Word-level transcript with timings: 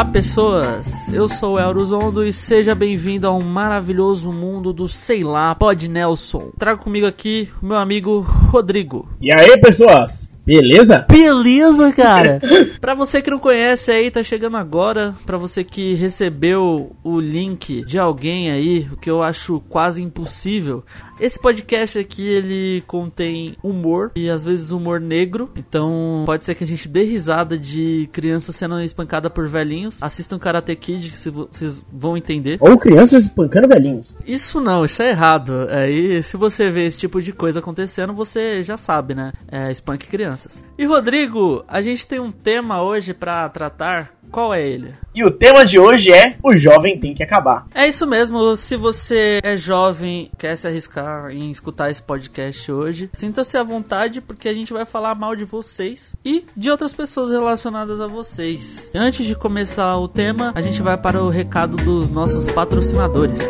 Olá, 0.00 0.10
pessoas! 0.10 1.10
Eu 1.10 1.28
sou 1.28 1.56
o 1.56 1.60
Elrozondo 1.60 2.24
e 2.24 2.32
seja 2.32 2.74
bem-vindo 2.74 3.28
a 3.28 3.34
um 3.34 3.42
maravilhoso 3.42 4.32
mundo 4.32 4.72
do 4.72 4.88
sei 4.88 5.22
lá, 5.22 5.54
Pod 5.54 5.86
Nelson. 5.90 6.52
Trago 6.58 6.82
comigo 6.82 7.06
aqui 7.06 7.50
o 7.62 7.66
meu 7.66 7.76
amigo 7.76 8.20
Rodrigo. 8.20 9.06
E 9.20 9.30
aí, 9.30 9.60
pessoas? 9.60 10.32
Beleza? 10.50 11.06
Beleza, 11.08 11.92
cara! 11.92 12.40
pra 12.80 12.92
você 12.92 13.22
que 13.22 13.30
não 13.30 13.38
conhece 13.38 13.92
aí, 13.92 14.10
tá 14.10 14.20
chegando 14.20 14.56
agora. 14.56 15.14
Pra 15.24 15.38
você 15.38 15.62
que 15.62 15.94
recebeu 15.94 16.90
o 17.04 17.20
link 17.20 17.84
de 17.84 18.00
alguém 18.00 18.50
aí, 18.50 18.88
o 18.92 18.96
que 18.96 19.08
eu 19.08 19.22
acho 19.22 19.60
quase 19.68 20.02
impossível. 20.02 20.82
Esse 21.20 21.38
podcast 21.38 21.98
aqui, 21.98 22.26
ele 22.26 22.82
contém 22.86 23.54
humor 23.62 24.10
e 24.16 24.28
às 24.28 24.42
vezes 24.42 24.72
humor 24.72 24.98
negro. 24.98 25.50
Então, 25.54 26.24
pode 26.26 26.44
ser 26.44 26.56
que 26.56 26.64
a 26.64 26.66
gente 26.66 26.88
dê 26.88 27.04
risada 27.04 27.56
de 27.56 28.08
crianças 28.10 28.56
sendo 28.56 28.80
espancada 28.80 29.30
por 29.30 29.46
velhinhos. 29.46 30.02
Assistam 30.02 30.38
Karate 30.38 30.74
Kid, 30.74 31.10
que 31.10 31.30
vocês 31.30 31.84
vão 31.92 32.16
entender. 32.16 32.56
Ou 32.58 32.76
crianças 32.76 33.24
espancando 33.24 33.68
velhinhos. 33.68 34.16
Isso 34.26 34.60
não, 34.60 34.84
isso 34.84 35.00
é 35.02 35.10
errado. 35.10 35.68
Aí, 35.70 36.22
se 36.24 36.36
você 36.36 36.70
vê 36.70 36.86
esse 36.86 36.98
tipo 36.98 37.22
de 37.22 37.32
coisa 37.32 37.60
acontecendo, 37.60 38.12
você 38.14 38.62
já 38.62 38.76
sabe, 38.76 39.14
né? 39.14 39.30
É, 39.46 39.70
espanque 39.70 40.08
crianças. 40.40 40.64
E 40.78 40.84
Rodrigo, 40.84 41.64
a 41.68 41.82
gente 41.82 42.06
tem 42.06 42.20
um 42.20 42.30
tema 42.30 42.82
hoje 42.82 43.12
para 43.12 43.48
tratar 43.48 44.12
qual 44.30 44.54
é 44.54 44.64
ele? 44.64 44.94
E 45.12 45.24
o 45.24 45.30
tema 45.30 45.64
de 45.64 45.78
hoje 45.78 46.12
é 46.12 46.36
O 46.42 46.56
Jovem 46.56 46.98
Tem 46.98 47.12
que 47.12 47.22
Acabar. 47.22 47.66
É 47.74 47.88
isso 47.88 48.06
mesmo. 48.06 48.56
Se 48.56 48.76
você 48.76 49.40
é 49.42 49.56
jovem, 49.56 50.30
quer 50.38 50.56
se 50.56 50.68
arriscar 50.68 51.30
em 51.30 51.50
escutar 51.50 51.90
esse 51.90 52.00
podcast 52.00 52.70
hoje, 52.70 53.10
sinta-se 53.12 53.56
à 53.56 53.64
vontade 53.64 54.20
porque 54.20 54.48
a 54.48 54.54
gente 54.54 54.72
vai 54.72 54.84
falar 54.84 55.16
mal 55.16 55.34
de 55.34 55.44
vocês 55.44 56.14
e 56.24 56.44
de 56.56 56.70
outras 56.70 56.92
pessoas 56.92 57.32
relacionadas 57.32 58.00
a 58.00 58.06
vocês. 58.06 58.88
Antes 58.94 59.26
de 59.26 59.34
começar 59.34 59.96
o 59.98 60.06
tema, 60.06 60.52
a 60.54 60.60
gente 60.60 60.80
vai 60.80 60.96
para 60.96 61.22
o 61.22 61.28
recado 61.28 61.76
dos 61.76 62.08
nossos 62.08 62.46
patrocinadores. 62.46 63.40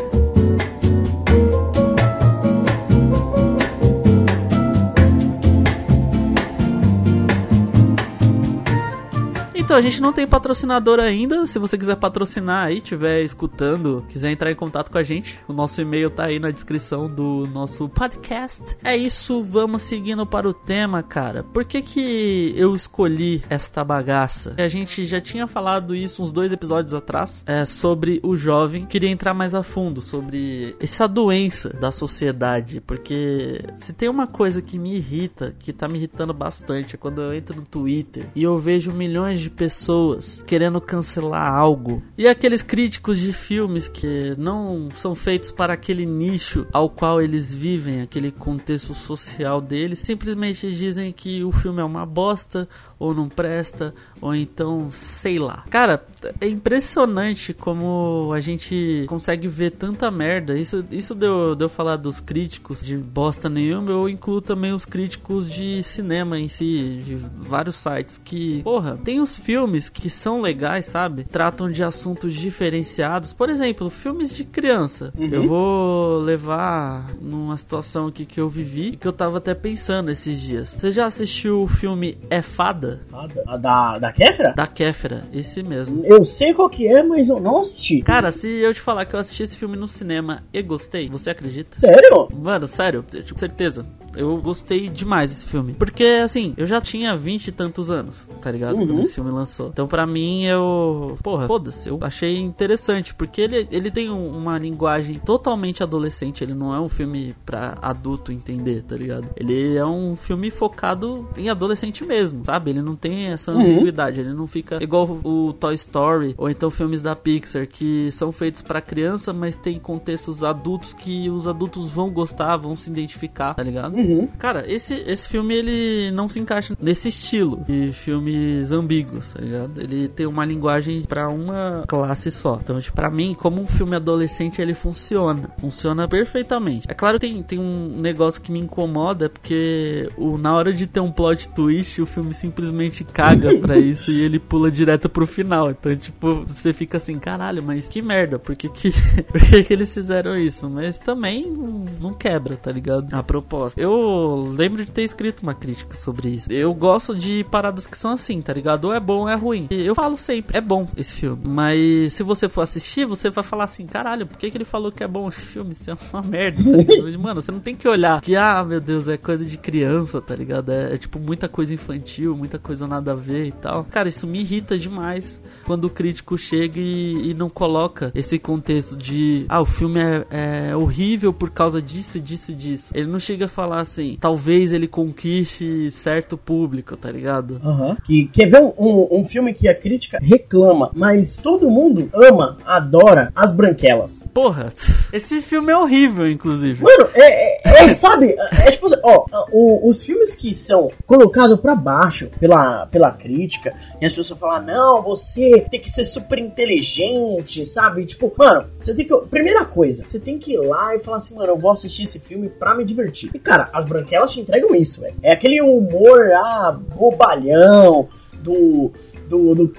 Então, 9.71 9.79
a 9.79 9.83
gente 9.83 10.01
não 10.01 10.13
tem 10.13 10.27
patrocinador 10.27 10.99
ainda. 10.99 11.47
Se 11.47 11.57
você 11.57 11.79
quiser 11.79 11.95
patrocinar 11.95 12.67
aí, 12.67 12.79
estiver 12.79 13.23
escutando, 13.23 14.05
quiser 14.09 14.33
entrar 14.33 14.51
em 14.51 14.57
contato 14.57 14.91
com 14.91 14.99
a 14.99 15.03
gente, 15.05 15.39
o 15.47 15.53
nosso 15.53 15.81
e-mail 15.81 16.11
tá 16.11 16.27
aí 16.27 16.41
na 16.41 16.51
descrição 16.51 17.09
do 17.09 17.47
nosso 17.55 17.89
podcast. 17.89 18.77
É 18.83 18.97
isso, 18.97 19.45
vamos 19.45 19.83
seguindo 19.83 20.27
para 20.27 20.49
o 20.49 20.53
tema, 20.53 21.05
cara. 21.05 21.45
Por 21.45 21.65
que 21.65 21.83
que 21.83 22.53
eu 22.57 22.75
escolhi 22.75 23.45
esta 23.49 23.85
bagaça? 23.85 24.57
A 24.59 24.67
gente 24.67 25.05
já 25.05 25.21
tinha 25.21 25.47
falado 25.47 25.95
isso 25.95 26.21
uns 26.21 26.33
dois 26.33 26.51
episódios 26.51 26.93
atrás, 26.93 27.45
é, 27.47 27.65
sobre 27.65 28.19
o 28.25 28.35
jovem. 28.35 28.87
Queria 28.87 29.09
entrar 29.09 29.35
mais 29.35 29.55
a 29.55 29.63
fundo 29.63 30.03
sobre 30.03 30.75
essa 30.81 31.07
doença 31.07 31.69
da 31.69 31.93
sociedade, 31.93 32.81
porque 32.81 33.63
se 33.77 33.93
tem 33.93 34.09
uma 34.09 34.27
coisa 34.27 34.61
que 34.61 34.81
me 34.81 34.97
irrita, 34.97 35.55
que 35.61 35.73
tá 35.73 35.87
me 35.87 35.97
irritando 35.97 36.35
bastante, 36.35 36.97
é 36.97 36.99
quando 36.99 37.23
eu 37.23 37.33
entro 37.33 37.55
no 37.55 37.63
Twitter 37.63 38.27
e 38.35 38.43
eu 38.43 38.59
vejo 38.59 38.93
milhões 38.93 39.39
de 39.39 39.60
pessoas 39.61 40.43
querendo 40.47 40.81
cancelar 40.81 41.53
algo. 41.53 42.03
E 42.17 42.27
aqueles 42.27 42.63
críticos 42.63 43.19
de 43.19 43.31
filmes 43.31 43.89
que 43.89 44.35
não 44.39 44.89
são 44.95 45.15
feitos 45.15 45.53
para 45.53 45.75
aquele 45.75 46.07
nicho 46.07 46.67
ao 46.73 46.89
qual 46.89 47.21
eles 47.21 47.53
vivem, 47.53 48.01
aquele 48.01 48.31
contexto 48.33 48.95
social 48.95 49.61
deles, 49.61 49.99
simplesmente 49.99 50.73
dizem 50.73 51.13
que 51.13 51.45
o 51.45 51.53
filme 51.53 51.83
é 51.83 51.85
uma 51.85 52.07
bosta, 52.07 52.67
ou 52.99 53.15
não 53.15 53.29
presta, 53.29 53.95
ou 54.21 54.35
então 54.35 54.91
sei 54.91 55.39
lá. 55.39 55.65
Cara, 55.69 56.07
é 56.41 56.47
impressionante 56.47 57.53
como 57.53 58.31
a 58.35 58.41
gente 58.41 59.05
consegue 59.09 59.47
ver 59.47 59.73
tanta 59.73 60.11
merda. 60.11 60.57
Isso, 60.57 60.83
isso 60.91 61.15
deu, 61.15 61.55
deu 61.55 61.69
falar 61.69 61.97
dos 61.97 62.19
críticos 62.19 62.83
de 62.83 62.97
bosta 62.97 63.49
nenhuma, 63.49 63.91
eu 63.91 64.09
incluo 64.09 64.41
também 64.41 64.73
os 64.73 64.87
críticos 64.87 65.47
de 65.47 65.83
cinema 65.83 66.39
em 66.39 66.49
si, 66.49 67.03
de 67.05 67.17
vários 67.17 67.77
sites 67.77 68.19
que, 68.23 68.63
porra, 68.63 68.99
tem 69.03 69.21
os 69.21 69.37
filmes 69.41 69.89
que 69.89 70.09
são 70.11 70.41
legais, 70.41 70.87
sabe? 70.87 71.25
Tratam 71.25 71.71
de 71.71 71.83
assuntos 71.83 72.35
diferenciados. 72.35 73.33
Por 73.33 73.49
exemplo, 73.51 73.91
filmes 73.91 74.35
de 74.35 74.45
criança. 74.45 75.13
Uhum. 75.17 75.29
Eu 75.29 75.43
vou 75.45 76.19
levar 76.19 77.11
numa 77.21 77.57
situação 77.57 78.07
aqui 78.07 78.25
que 78.25 78.41
eu 78.41 78.49
vivi 78.49 78.91
e 78.91 78.97
que 78.97 79.07
eu 79.07 79.13
tava 79.13 79.39
até 79.39 79.55
pensando 79.55 80.11
esses 80.11 80.41
dias. 80.41 80.77
Você 80.79 80.91
já 80.91 81.07
assistiu 81.07 81.63
o 81.63 81.69
filme 81.69 82.19
É 82.29 82.43
Fada? 82.43 83.01
Fada? 83.09 83.43
A 83.47 83.57
da, 83.57 83.99
da 83.99 84.13
Kéfera? 84.13 84.53
Da 84.55 84.67
Kéfera, 84.67 85.25
esse 85.33 85.63
mesmo. 85.63 86.05
Eu 86.05 86.25
sei 86.25 86.55
qual 86.55 86.69
que 86.69 86.87
é, 86.87 87.03
mas 87.03 87.29
eu 87.29 87.41
não 87.41 87.59
assisti. 87.59 88.03
Cara, 88.03 88.31
se 88.31 88.49
eu 88.49 88.73
te 88.75 88.81
falar 88.81 89.05
que 89.05 89.15
eu 89.15 89.21
assisti 89.21 89.43
esse 89.43 89.57
filme 89.57 89.77
no 89.77 89.89
cinema 89.89 90.43
e 90.53 90.63
gostei, 90.63 91.09
você 91.09 91.31
acredita? 91.31 91.77
Sério? 91.77 92.29
Mano, 92.33 92.67
sério, 92.67 93.05
com 93.31 93.39
certeza. 93.39 93.87
Eu 94.15 94.37
gostei 94.39 94.89
demais 94.89 95.31
desse 95.31 95.45
filme. 95.45 95.75
Porque, 95.75 96.05
assim, 96.25 96.55
eu 96.57 96.67
já 96.67 96.81
tinha 96.81 97.15
vinte 97.17 97.49
e 97.49 97.53
tantos 97.53 97.91
anos, 97.91 98.27
tá 98.41 98.51
ligado? 98.51 98.77
Uhum. 98.77 98.87
Quando 98.87 99.01
esse 99.01 99.15
filme 99.15 99.31
lançou. 99.31 99.69
Então, 99.69 99.87
pra 99.87 100.07
mim, 100.07 100.45
eu. 100.45 101.17
Porra, 101.23 101.47
foda-se. 101.47 101.89
Eu 101.89 101.99
achei 102.03 102.39
interessante. 102.39 103.15
Porque 103.15 103.41
ele, 103.41 103.69
ele 103.71 103.91
tem 103.91 104.11
um, 104.11 104.37
uma 104.37 104.59
linguagem 104.59 105.19
totalmente 105.19 105.83
adolescente. 105.83 106.43
Ele 106.43 106.55
não 106.55 106.75
é 106.75 106.81
um 106.81 106.89
filme 106.89 107.35
pra 107.47 107.77
adulto 107.81 108.33
entender, 108.33 108.83
tá 108.83 108.97
ligado? 108.97 109.29
Ele 109.37 109.77
é 109.77 109.87
um 109.87 110.17
filme 110.17 110.51
focado 110.51 111.29
em 111.37 111.49
adolescente 111.49 112.05
mesmo, 112.05 112.45
sabe? 112.45 112.71
Ele 112.71 112.83
não 112.83 112.97
tem 112.97 113.27
essa 113.27 113.53
uhum. 113.53 113.61
ambiguidade. 113.61 114.21
Ele 114.21 114.33
não 114.33 114.47
fica 114.47 114.83
igual 114.83 115.21
o 115.25 115.53
Toy 115.53 115.75
Story 115.75 116.35
ou 116.37 116.51
então 116.51 116.71
filmes 116.71 117.03
da 117.03 117.15
Pixar 117.15 117.67
que 117.67 118.11
são 118.11 118.33
feitos 118.33 118.63
para 118.63 118.81
criança, 118.81 119.33
mas 119.33 119.57
tem 119.57 119.79
contextos 119.79 120.43
adultos 120.43 120.93
que 120.93 121.29
os 121.31 121.47
adultos 121.47 121.91
vão 121.91 122.11
gostar, 122.11 122.57
vão 122.57 122.77
se 122.77 122.91
identificar, 122.91 123.55
tá 123.55 123.63
ligado? 123.63 124.00
Uhum. 124.01 124.29
Cara, 124.39 124.65
esse, 124.71 124.95
esse 124.95 125.29
filme 125.29 125.55
ele 125.55 126.11
não 126.11 126.29
se 126.29 126.41
encaixa 126.41 126.77
nesse 126.81 127.09
estilo 127.09 127.63
de 127.67 127.93
filmes 127.93 128.71
ambíguos, 128.71 129.33
tá 129.33 129.41
ligado? 129.41 129.81
Ele 129.81 130.09
tem 130.09 130.27
uma 130.27 130.45
linguagem 130.45 131.03
para 131.03 131.29
uma 131.29 131.85
classe 131.87 132.31
só. 132.31 132.59
Então, 132.63 132.81
tipo, 132.81 132.97
pra 132.97 133.11
mim, 133.11 133.35
como 133.35 133.61
um 133.61 133.67
filme 133.67 133.97
adolescente, 133.97 134.61
ele 134.63 134.75
funciona. 134.75 135.51
Funciona 135.59 136.09
perfeitamente. 136.09 136.87
É 136.89 136.95
claro 136.95 137.19
que 137.19 137.27
tem, 137.27 137.43
tem 137.43 137.59
um 137.59 138.01
negócio 138.01 138.41
que 138.41 138.51
me 138.51 138.59
incomoda, 138.59 139.29
porque 139.29 140.09
o, 140.17 140.39
na 140.39 140.55
hora 140.55 140.73
de 140.73 140.87
ter 140.87 141.01
um 141.01 141.13
plot 141.13 141.49
twist, 141.51 142.01
o 142.01 142.07
filme 142.07 142.33
simplesmente 142.33 143.05
caga 143.05 143.57
pra 143.61 143.77
isso 143.77 144.11
e 144.11 144.23
ele 144.23 144.39
pula 144.39 144.71
direto 144.71 145.09
pro 145.09 145.27
final. 145.27 145.71
Então, 145.71 145.95
tipo, 145.95 146.45
você 146.47 146.73
fica 146.73 146.97
assim, 146.97 147.19
caralho, 147.19 147.63
mas 147.63 147.89
que 147.89 148.01
merda, 148.01 148.39
por 148.39 148.57
que 148.57 148.69
que, 148.69 148.91
por 149.31 149.41
que, 149.41 149.65
que 149.65 149.73
eles 149.73 149.93
fizeram 149.93 150.37
isso? 150.37 150.69
Mas 150.71 150.99
também 150.99 151.51
não, 151.51 151.85
não 152.01 152.15
quebra, 152.15 152.57
tá 152.57 152.71
ligado? 152.73 153.13
A 153.15 153.23
proposta. 153.23 153.81
Eu 153.81 153.90
eu 153.91 154.53
lembro 154.53 154.85
de 154.85 154.91
ter 154.91 155.03
escrito 155.03 155.43
uma 155.43 155.55
crítica 155.55 155.97
sobre 155.97 156.29
isso. 156.31 156.53
Eu 156.53 156.73
gosto 156.75 157.15
de 157.15 157.45
paradas 157.45 157.87
que 157.87 157.97
são 157.97 158.13
assim, 158.13 158.41
tá 158.41 158.53
ligado? 158.53 158.87
Ou 158.87 158.95
é 158.95 159.01
bom 159.01 159.21
ou 159.21 159.29
é 159.29 159.35
ruim. 159.35 159.67
Eu 159.71 159.95
falo 159.95 160.17
sempre, 160.17 160.57
é 160.57 160.61
bom 160.61 160.87
esse 160.97 161.15
filme. 161.15 161.43
Mas 161.45 162.13
se 162.13 162.23
você 162.23 162.49
for 162.49 162.63
assistir, 162.63 163.05
você 163.05 163.31
vai 163.31 163.45
falar 163.45 163.65
assim, 163.65 163.87
caralho, 163.87 164.27
por 164.27 164.37
que, 164.37 164.51
que 164.51 164.57
ele 164.57 164.65
falou 164.65 164.93
que 164.93 165.03
é 165.03 165.09
bom 165.09 165.29
esse 165.29 165.47
filme? 165.47 165.73
Isso 165.73 165.91
é 165.91 165.97
uma 166.13 166.23
merda, 166.23 166.63
tá 166.63 167.19
Mano, 167.19 167.43
você 167.43 167.53
não 167.53 167.61
tem 167.61 167.75
que 167.75 167.89
olhar 167.89 168.21
que, 168.21 168.37
ah, 168.37 168.65
meu 168.65 168.81
Deus, 168.81 169.09
é 169.09 169.17
coisa 169.17 169.45
de 169.45 169.59
criança, 169.59 170.21
tá 170.21 170.35
ligado? 170.35 170.71
É, 170.71 170.95
é 170.95 170.97
tipo 170.97 171.19
muita 171.19 171.49
coisa 171.49 171.75
infantil, 171.75 172.37
muita 172.37 172.59
coisa 172.59 172.87
nada 172.87 173.13
a 173.13 173.15
ver 173.15 173.47
e 173.47 173.53
tal. 173.53 173.85
Cara, 173.85 174.09
isso 174.09 174.27
me 174.27 174.41
irrita 174.41 174.79
demais 174.79 175.41
quando 175.65 175.85
o 175.85 175.91
crítico 175.91 176.37
chega 176.39 176.81
e, 176.81 177.31
e 177.31 177.35
não 177.35 177.49
coloca 177.49 178.11
esse 178.15 178.39
contexto 178.39 178.97
de, 178.97 179.45
ah, 179.49 179.61
o 179.61 179.67
filme 179.67 180.01
é, 180.01 180.71
é 180.71 180.77
horrível 180.77 181.33
por 181.33 181.51
causa 181.51 181.81
disso, 181.81 182.21
disso, 182.21 182.55
disso. 182.55 182.93
Ele 182.95 183.09
não 183.09 183.19
chega 183.19 183.47
a 183.47 183.49
falar 183.49 183.80
assim, 183.81 184.17
talvez 184.21 184.73
ele 184.73 184.87
conquiste 184.87 185.91
certo 185.91 186.37
público, 186.37 186.97
tá 186.97 187.11
ligado? 187.11 187.61
Uhum. 187.65 187.97
Que, 188.05 188.27
quer 188.27 188.47
ver 188.47 188.63
um, 188.63 188.73
um, 188.79 189.21
um, 189.21 189.25
filme 189.25 189.55
que 189.55 189.69
a 189.69 189.75
crítica 189.75 190.19
reclama, 190.21 190.91
mas 190.95 191.39
todo 191.39 191.71
mundo 191.71 192.09
ama, 192.15 192.59
adora 192.65 193.33
as 193.35 193.53
branquelas. 193.53 194.25
Porra, 194.33 194.73
esse 195.13 195.41
filme 195.41 195.73
é 195.73 195.77
horrível, 195.77 196.31
inclusive. 196.31 196.83
Mano, 196.83 197.09
é, 197.15 197.69
é, 197.69 197.85
é 197.91 197.95
sabe, 197.95 198.35
é 198.65 198.71
tipo, 198.71 198.87
ó, 199.03 199.25
o, 199.53 199.89
os 199.89 200.03
filmes 200.03 200.35
que 200.35 200.55
são 200.55 200.91
colocados 201.07 201.59
para 201.61 201.75
baixo 201.75 202.31
pela, 202.39 202.87
pela 202.87 203.11
crítica, 203.11 203.75
e 204.01 204.07
as 204.07 204.13
pessoas 204.13 204.39
falam, 204.39 204.63
não, 204.63 205.03
você 205.03 205.65
tem 205.71 205.81
que 205.81 205.91
ser 205.91 206.05
super 206.05 206.39
inteligente, 206.39 207.65
sabe? 207.67 208.05
Tipo, 208.05 208.33
mano, 208.37 208.67
você 208.81 208.95
tem 208.95 209.07
que. 209.07 209.17
Primeira 209.29 209.65
coisa, 209.65 210.05
você 210.07 210.19
tem 210.19 210.39
que 210.39 210.55
ir 210.55 210.59
lá 210.59 210.95
e 210.95 210.99
falar 210.99 211.19
assim, 211.19 211.35
mano, 211.35 211.53
eu 211.53 211.59
vou 211.59 211.71
assistir 211.71 212.05
esse 212.05 212.19
filme 212.19 212.49
pra 212.49 212.75
me 212.75 212.85
divertir. 212.85 213.31
E, 213.35 213.39
cara, 213.39 213.70
as 213.73 213.85
branquelas 213.85 214.33
te 214.33 214.41
entregam 214.41 214.75
isso, 214.75 215.01
velho. 215.01 215.15
É 215.23 215.33
aquele 215.33 215.61
humor, 215.61 216.31
ah, 216.33 216.79
bobalhão, 216.97 218.09
do. 218.43 218.91
do, 219.29 219.55
do 219.55 219.73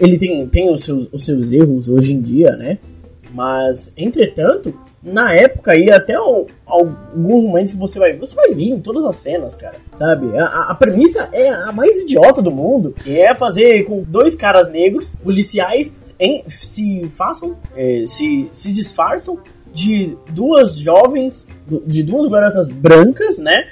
ele 0.00 0.18
tem, 0.18 0.46
tem 0.48 0.72
os, 0.72 0.84
seus, 0.84 1.08
os 1.12 1.24
seus 1.24 1.52
erros 1.52 1.88
hoje 1.88 2.12
em 2.12 2.20
dia, 2.20 2.56
né? 2.56 2.78
Mas, 3.32 3.92
entretanto, 3.96 4.72
na 5.02 5.34
época 5.34 5.72
aí, 5.72 5.90
até 5.90 6.18
o, 6.18 6.46
alguns 6.64 7.42
momentos 7.42 7.72
que 7.72 7.78
você 7.78 7.98
vai 7.98 8.16
você 8.16 8.34
vai 8.34 8.54
vir 8.54 8.70
em 8.70 8.80
todas 8.80 9.04
as 9.04 9.16
cenas, 9.16 9.56
cara, 9.56 9.74
sabe? 9.92 10.38
A, 10.38 10.70
a 10.70 10.74
premissa 10.74 11.28
é 11.32 11.48
a 11.50 11.72
mais 11.72 12.02
idiota 12.02 12.40
do 12.40 12.50
mundo, 12.50 12.92
que 12.92 13.20
é 13.20 13.34
fazer 13.34 13.84
com 13.84 14.02
dois 14.02 14.36
caras 14.36 14.70
negros, 14.70 15.10
policiais, 15.10 15.92
em, 16.18 16.44
se 16.48 17.08
façam, 17.08 17.56
é, 17.76 18.04
se, 18.06 18.48
se 18.52 18.72
disfarçam 18.72 19.38
de 19.74 20.16
duas 20.30 20.78
jovens, 20.78 21.48
de 21.84 22.02
duas 22.02 22.30
garotas 22.30 22.68
brancas, 22.68 23.38
né? 23.38 23.68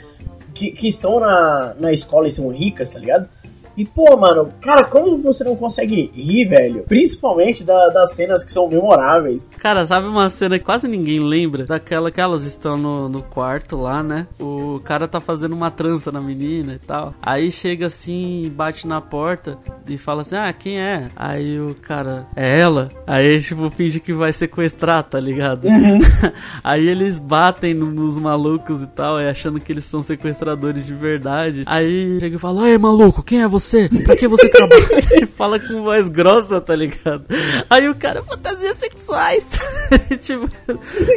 Que, 0.52 0.72
que 0.72 0.88
estão 0.88 1.20
na, 1.20 1.74
na 1.78 1.92
escola 1.92 2.28
e 2.28 2.32
são 2.32 2.48
ricas, 2.50 2.92
tá 2.92 2.98
ligado? 2.98 3.28
E, 3.76 3.84
pô, 3.84 4.16
mano, 4.16 4.50
cara, 4.60 4.84
como 4.84 5.18
você 5.18 5.42
não 5.44 5.56
consegue 5.56 6.10
rir, 6.14 6.46
velho? 6.48 6.84
Principalmente 6.86 7.64
da, 7.64 7.88
das 7.88 8.12
cenas 8.12 8.44
que 8.44 8.52
são 8.52 8.68
memoráveis. 8.68 9.48
Cara, 9.58 9.86
sabe 9.86 10.06
uma 10.06 10.28
cena 10.28 10.58
que 10.58 10.64
quase 10.64 10.86
ninguém 10.86 11.20
lembra? 11.20 11.64
Daquela 11.64 12.10
que 12.10 12.20
elas 12.20 12.44
estão 12.44 12.76
no, 12.76 13.08
no 13.08 13.22
quarto 13.22 13.76
lá, 13.76 14.02
né? 14.02 14.26
O 14.38 14.80
cara 14.84 15.08
tá 15.08 15.20
fazendo 15.20 15.54
uma 15.54 15.70
trança 15.70 16.10
na 16.10 16.20
menina 16.20 16.74
e 16.74 16.78
tal. 16.78 17.14
Aí 17.22 17.50
chega 17.50 17.86
assim, 17.86 18.52
bate 18.54 18.86
na 18.86 19.00
porta 19.00 19.58
e 19.88 19.96
fala 19.96 20.20
assim: 20.20 20.36
Ah, 20.36 20.52
quem 20.52 20.78
é? 20.78 21.10
Aí 21.16 21.58
o 21.58 21.74
cara, 21.74 22.26
é 22.36 22.60
ela? 22.60 22.90
Aí, 23.06 23.40
tipo, 23.40 23.70
finge 23.70 24.00
que 24.00 24.12
vai 24.12 24.32
sequestrar, 24.32 25.02
tá 25.04 25.18
ligado? 25.18 25.66
Uhum. 25.66 25.98
Aí 26.62 26.86
eles 26.86 27.18
batem 27.18 27.74
nos 27.74 28.18
malucos 28.18 28.82
e 28.82 28.86
tal, 28.86 29.16
achando 29.16 29.60
que 29.60 29.72
eles 29.72 29.84
são 29.84 30.02
sequestradores 30.02 30.86
de 30.86 30.94
verdade. 30.94 31.62
Aí 31.64 32.18
chega 32.20 32.36
e 32.36 32.38
fala: 32.38 32.68
Ei, 32.68 32.76
maluco, 32.76 33.22
quem 33.22 33.42
é 33.42 33.48
você? 33.48 33.61
Você? 33.62 33.88
Pra 34.04 34.16
que 34.16 34.28
você 34.28 34.48
trabalha? 34.48 34.82
Ele 35.12 35.26
fala 35.26 35.58
com 35.58 35.82
voz 35.82 36.08
grossa, 36.08 36.60
tá 36.60 36.74
ligado? 36.74 37.24
Aí 37.70 37.88
o 37.88 37.94
cara, 37.94 38.22
fantasias 38.22 38.76
sexuais. 38.78 39.46
tipo, 40.20 40.48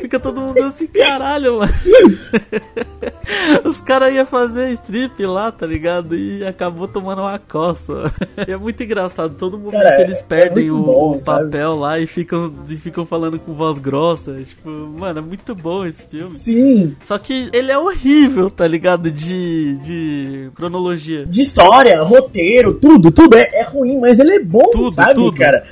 fica 0.01 0.19
todo 0.19 0.41
mundo 0.41 0.61
assim, 0.63 0.87
caralho, 0.87 1.59
mano. 1.59 1.73
Os 3.63 3.81
caras 3.81 4.13
iam 4.13 4.25
fazer 4.25 4.71
strip 4.71 5.25
lá, 5.25 5.51
tá 5.51 5.65
ligado? 5.65 6.15
E 6.15 6.45
acabou 6.45 6.87
tomando 6.87 7.21
uma 7.21 7.39
coça. 7.39 8.13
E 8.47 8.51
é 8.51 8.57
muito 8.57 8.83
engraçado, 8.83 9.33
todo 9.35 9.57
mundo 9.57 9.71
cara, 9.71 10.01
eles 10.01 10.19
é 10.19 10.23
perdem 10.23 10.67
é 10.67 10.71
o, 10.71 10.77
bom, 10.77 11.15
o, 11.15 11.23
papel 11.23 11.71
sabe? 11.71 11.79
lá 11.79 11.99
e 11.99 12.05
ficam, 12.05 12.53
e 12.69 12.75
ficam 12.75 13.05
falando 13.05 13.39
com 13.39 13.53
voz 13.53 13.79
grossa. 13.79 14.33
Tipo, 14.43 14.69
mano, 14.69 15.19
é 15.19 15.21
muito 15.21 15.55
bom 15.55 15.85
esse 15.85 16.05
filme. 16.05 16.27
Sim. 16.27 16.95
Só 17.03 17.17
que 17.17 17.49
ele 17.53 17.71
é 17.71 17.77
horrível, 17.77 18.51
tá 18.51 18.67
ligado? 18.67 19.09
De, 19.09 19.77
de 19.77 20.51
cronologia. 20.53 21.25
De 21.25 21.41
história, 21.41 22.03
roteiro 22.03 22.35
roteiro, 22.35 22.73
tudo, 22.73 23.11
tudo 23.11 23.37
é, 23.37 23.49
é 23.53 23.63
ruim, 23.63 23.99
mas 23.99 24.19
ele 24.19 24.35
é 24.35 24.39
bom, 24.39 24.69
tudo, 24.71 24.91
sabe, 24.91 25.15
tudo. 25.15 25.37
cara? 25.37 25.65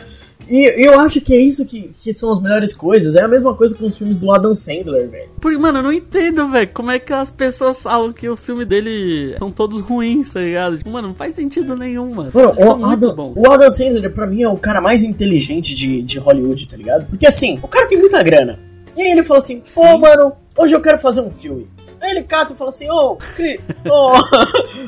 E 0.49 0.85
eu 0.85 0.99
acho 0.99 1.21
que 1.21 1.33
é 1.33 1.39
isso 1.39 1.65
que, 1.65 1.91
que 2.01 2.13
são 2.13 2.31
as 2.31 2.41
melhores 2.41 2.73
coisas. 2.73 3.15
É 3.15 3.23
a 3.23 3.27
mesma 3.27 3.53
coisa 3.53 3.75
com 3.75 3.85
os 3.85 3.97
filmes 3.97 4.17
do 4.17 4.31
Adam 4.31 4.55
Sandler, 4.55 5.09
velho. 5.09 5.29
Porque, 5.39 5.57
mano, 5.57 5.79
eu 5.79 5.83
não 5.83 5.93
entendo, 5.93 6.49
velho. 6.49 6.69
Como 6.73 6.91
é 6.91 6.99
que 6.99 7.13
as 7.13 7.31
pessoas 7.31 7.81
falam 7.81 8.11
que 8.11 8.27
o 8.27 8.37
filme 8.37 8.65
dele 8.65 9.35
são 9.37 9.51
todos 9.51 9.81
ruins, 9.81 10.33
tá 10.33 10.39
ligado? 10.39 10.77
Tipo, 10.77 10.89
mano, 10.89 11.09
não 11.09 11.15
faz 11.15 11.33
sentido 11.33 11.75
nenhum, 11.75 12.13
mano. 12.13 12.31
mano 12.33 12.53
o, 12.57 12.85
Adam, 12.85 13.33
o 13.35 13.51
Adam 13.51 13.71
Sandler, 13.71 14.13
pra 14.13 14.27
mim, 14.27 14.43
é 14.43 14.49
o 14.49 14.57
cara 14.57 14.81
mais 14.81 15.03
inteligente 15.03 15.73
de, 15.73 16.01
de 16.01 16.19
Hollywood, 16.19 16.67
tá 16.67 16.77
ligado? 16.77 17.05
Porque, 17.07 17.27
assim, 17.27 17.59
o 17.61 17.67
cara 17.67 17.87
tem 17.87 17.97
muita 17.97 18.21
grana. 18.21 18.59
E 18.95 19.01
aí 19.01 19.11
ele 19.11 19.23
fala 19.23 19.39
assim, 19.39 19.61
pô, 19.73 19.97
mano, 19.97 20.33
hoje 20.57 20.75
eu 20.75 20.81
quero 20.81 20.99
fazer 20.99 21.21
um 21.21 21.31
filme. 21.31 21.65
Aí 21.99 22.11
ele 22.11 22.23
cata 22.23 22.53
e 22.53 22.55
fala 22.57 22.69
assim, 22.69 22.89
ô, 22.89 23.11
oh, 23.11 23.15
Chris, 23.15 23.61
oh, 23.89 24.13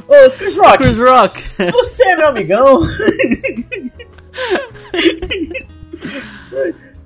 oh, 0.07 0.31
Chris 0.37 0.55
Rock. 0.57 0.77
Chris 0.77 0.99
Rock. 0.99 1.41
Você 1.71 2.03
é 2.03 2.15
meu 2.17 2.27
amigão. 2.27 2.81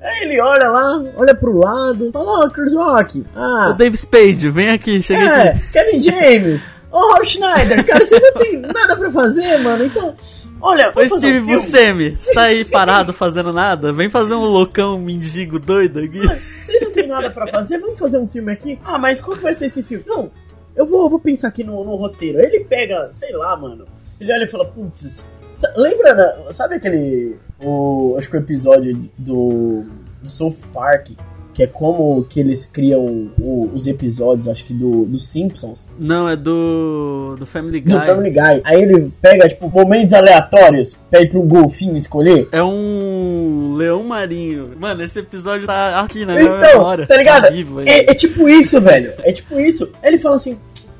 Aí 0.01 0.23
ele 0.23 0.39
olha 0.39 0.69
lá, 0.69 1.03
olha 1.17 1.35
pro 1.35 1.57
lado, 1.57 2.09
fala, 2.11 2.25
ó, 2.25 2.45
oh, 2.45 2.49
Chris 2.49 2.73
Rock. 2.73 3.25
Ah. 3.35 3.69
O 3.69 3.73
Dave 3.73 3.97
Spade, 3.97 4.49
vem 4.49 4.69
aqui, 4.69 5.01
chega 5.01 5.23
é, 5.23 5.49
aqui. 5.49 5.71
Kevin 5.71 6.01
James. 6.01 6.69
Ô, 6.91 6.97
oh, 6.97 7.23
Schneider, 7.23 7.85
cara, 7.85 8.03
você 8.03 8.19
não 8.19 8.33
tem 8.33 8.59
nada 8.61 8.95
pra 8.97 9.11
fazer, 9.11 9.59
mano. 9.59 9.85
Então, 9.85 10.15
olha, 10.59 10.91
Ô, 10.95 11.17
Steve 11.19 11.39
um 11.39 11.45
Buscemi, 11.45 12.17
aí 12.35 12.65
parado 12.65 13.13
fazendo 13.13 13.53
nada? 13.53 13.93
Vem 13.93 14.09
fazer 14.09 14.33
um 14.33 14.45
loucão 14.45 14.97
mendigo 14.97 15.59
doido 15.59 15.99
aqui. 15.99 16.21
Você 16.21 16.79
não 16.79 16.91
tem 16.91 17.07
nada 17.07 17.29
pra 17.29 17.45
fazer? 17.45 17.77
Vamos 17.77 17.99
fazer 17.99 18.17
um 18.17 18.27
filme 18.27 18.51
aqui? 18.51 18.79
Ah, 18.83 18.97
mas 18.97 19.21
qual 19.21 19.37
que 19.37 19.43
vai 19.43 19.53
ser 19.53 19.67
esse 19.67 19.83
filme? 19.83 20.03
Não, 20.07 20.31
eu 20.75 20.85
vou, 20.85 21.09
vou 21.09 21.19
pensar 21.19 21.49
aqui 21.49 21.63
no, 21.63 21.83
no 21.83 21.95
roteiro. 21.95 22.39
Ele 22.39 22.61
pega, 22.61 23.11
sei 23.13 23.33
lá, 23.33 23.55
mano. 23.55 23.85
Ele 24.19 24.33
olha 24.33 24.45
e 24.45 24.47
fala, 24.47 24.65
putz, 24.65 25.27
lembra, 25.75 26.13
né? 26.13 26.53
sabe 26.53 26.75
aquele. 26.75 27.37
O, 27.63 28.15
acho 28.17 28.29
que 28.29 28.37
o 28.37 28.39
episódio 28.39 29.09
do, 29.17 29.83
do 30.21 30.29
South 30.29 30.57
Park 30.73 31.11
que 31.59 31.63
é 31.63 31.67
como 31.67 32.23
que 32.23 32.39
eles 32.39 32.65
criam 32.65 33.31
o, 33.37 33.69
os 33.73 33.85
episódios, 33.85 34.47
acho 34.47 34.63
que 34.63 34.73
do, 34.73 35.03
do 35.03 35.19
Simpsons. 35.19 35.89
Não, 35.99 36.29
é 36.29 36.33
do, 36.33 37.35
do 37.37 37.45
Family 37.45 37.81
Guy. 37.81 37.91
Do 37.91 38.05
Family 38.05 38.29
Guy. 38.29 38.61
Aí 38.63 38.81
ele 38.81 39.11
pega, 39.21 39.49
tipo, 39.49 39.69
momentos 39.69 40.13
aleatórios, 40.13 40.97
pede 41.09 41.27
pra 41.27 41.37
um 41.37 41.45
golfinho 41.45 41.97
escolher. 41.97 42.47
É 42.53 42.63
um 42.63 43.73
leão 43.75 44.01
marinho. 44.03 44.71
Mano, 44.79 45.03
esse 45.03 45.19
episódio 45.19 45.67
tá 45.67 45.99
aqui 45.99 46.23
na 46.23 46.39
então, 46.39 46.57
minha 46.59 46.73
memória. 46.73 47.05
Tá 47.05 47.17
ligado? 47.17 47.43
Tá 47.43 47.49
vivo, 47.49 47.81
é, 47.81 48.09
é, 48.09 48.13
tipo 48.13 48.47
isso, 48.47 48.79
velho. 48.79 49.11
É 49.17 49.33
tipo 49.33 49.59
isso. 49.59 49.89
Aí 50.01 50.11
ele 50.11 50.17
fala 50.17 50.37
assim, 50.37 50.57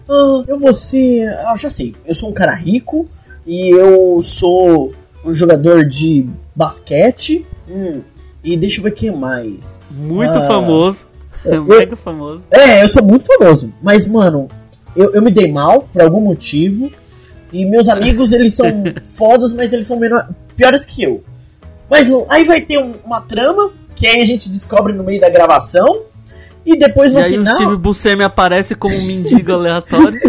ah, 0.10 0.44
eu 0.46 0.60
vou 0.60 0.74
ser... 0.74 1.30
Ah, 1.46 1.56
já 1.56 1.70
sei. 1.70 1.96
Eu 2.06 2.14
sou 2.14 2.28
um 2.28 2.34
cara 2.34 2.54
rico 2.54 3.08
e 3.50 3.72
eu 3.72 4.22
sou 4.22 4.94
um 5.26 5.34
jogador 5.34 5.84
de 5.84 6.30
basquete. 6.56 7.48
Hum, 7.68 8.02
e 8.44 8.56
deixa 8.56 8.80
eu 8.80 8.84
ver 8.84 8.92
quem 8.92 9.12
mais. 9.12 9.80
Muito 9.90 10.38
ah, 10.38 10.46
famoso. 10.46 11.10
Eu, 11.44 11.64
Mega 11.64 11.96
famoso. 11.96 12.44
É, 12.52 12.84
eu 12.84 12.90
sou 12.90 13.02
muito 13.02 13.26
famoso. 13.26 13.72
Mas, 13.82 14.06
mano, 14.06 14.50
eu, 14.94 15.14
eu 15.14 15.22
me 15.22 15.32
dei 15.32 15.50
mal 15.50 15.84
por 15.84 16.02
algum 16.02 16.20
motivo. 16.20 16.92
E 17.54 17.66
meus 17.66 17.88
amigos, 17.88 18.34
eles 18.34 18.54
são 18.54 18.68
fodas, 19.06 19.54
mas 19.54 19.72
eles 19.72 19.88
são 19.88 19.98
menor, 19.98 20.28
piores 20.58 20.84
que 20.84 21.02
eu. 21.02 21.24
Mas 21.90 22.10
aí 22.28 22.44
vai 22.44 22.60
ter 22.60 22.78
um, 22.78 22.92
uma 23.06 23.22
trama, 23.22 23.72
que 23.96 24.06
aí 24.06 24.22
a 24.22 24.26
gente 24.26 24.50
descobre 24.50 24.92
no 24.92 25.02
meio 25.02 25.22
da 25.22 25.30
gravação. 25.30 26.02
E 26.66 26.78
depois 26.78 27.10
no 27.14 27.22
e 27.22 27.30
final. 27.30 27.46
Aí 27.46 27.54
o 27.54 27.56
Steve 27.56 27.78
Buscemi 27.78 28.24
aparece 28.26 28.76
como 28.76 28.94
um 28.94 29.06
mendigo 29.06 29.54
aleatório. 29.56 30.20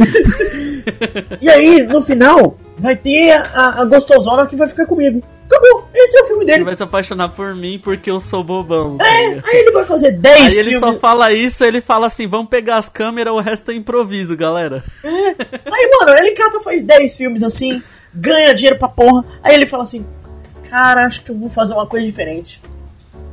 e 1.43 1.51
aí, 1.51 1.83
no 1.83 2.01
final, 2.01 2.57
vai 2.81 2.97
ter 2.97 3.33
a, 3.33 3.81
a 3.81 3.85
gostosona 3.85 4.47
que 4.47 4.57
vai 4.57 4.67
ficar 4.67 4.87
comigo. 4.87 5.23
Acabou. 5.47 5.89
Esse 5.93 6.17
é 6.17 6.23
o 6.23 6.27
filme 6.27 6.45
dele. 6.45 6.59
Ele 6.59 6.65
vai 6.65 6.77
se 6.77 6.83
apaixonar 6.83 7.31
por 7.31 7.55
mim 7.55 7.79
porque 7.83 8.11
eu 8.11 8.21
sou 8.21 8.45
bobão. 8.45 8.97
É, 9.01 9.41
aí 9.45 9.59
ele 9.61 9.73
vai 9.73 9.85
fazer 9.85 10.13
10 10.13 10.37
Aí 10.37 10.59
ele 10.59 10.79
só 10.79 10.95
fala 10.95 11.33
isso, 11.33 11.65
ele 11.65 11.81
fala 11.81 12.07
assim: 12.07 12.27
vamos 12.27 12.49
pegar 12.49 12.77
as 12.77 12.89
câmeras, 12.89 13.35
o 13.35 13.41
resto 13.41 13.71
é 13.71 13.75
improviso, 13.75 14.37
galera. 14.37 14.83
É. 15.05 15.09
Aí, 15.09 15.91
mano, 15.99 16.19
ele 16.19 16.31
cata 16.33 16.61
faz 16.61 16.83
10 16.85 17.17
filmes 17.17 17.43
assim, 17.43 17.83
ganha 18.15 18.55
dinheiro 18.55 18.79
pra 18.79 18.89
porra. 18.89 19.25
Aí 19.43 19.55
ele 19.55 19.67
fala 19.67 19.83
assim: 19.83 20.07
cara, 20.71 21.05
acho 21.05 21.25
que 21.25 21.33
eu 21.33 21.37
vou 21.37 21.49
fazer 21.49 21.75
uma 21.75 21.87
coisa 21.87 22.07
diferente. 22.07 22.63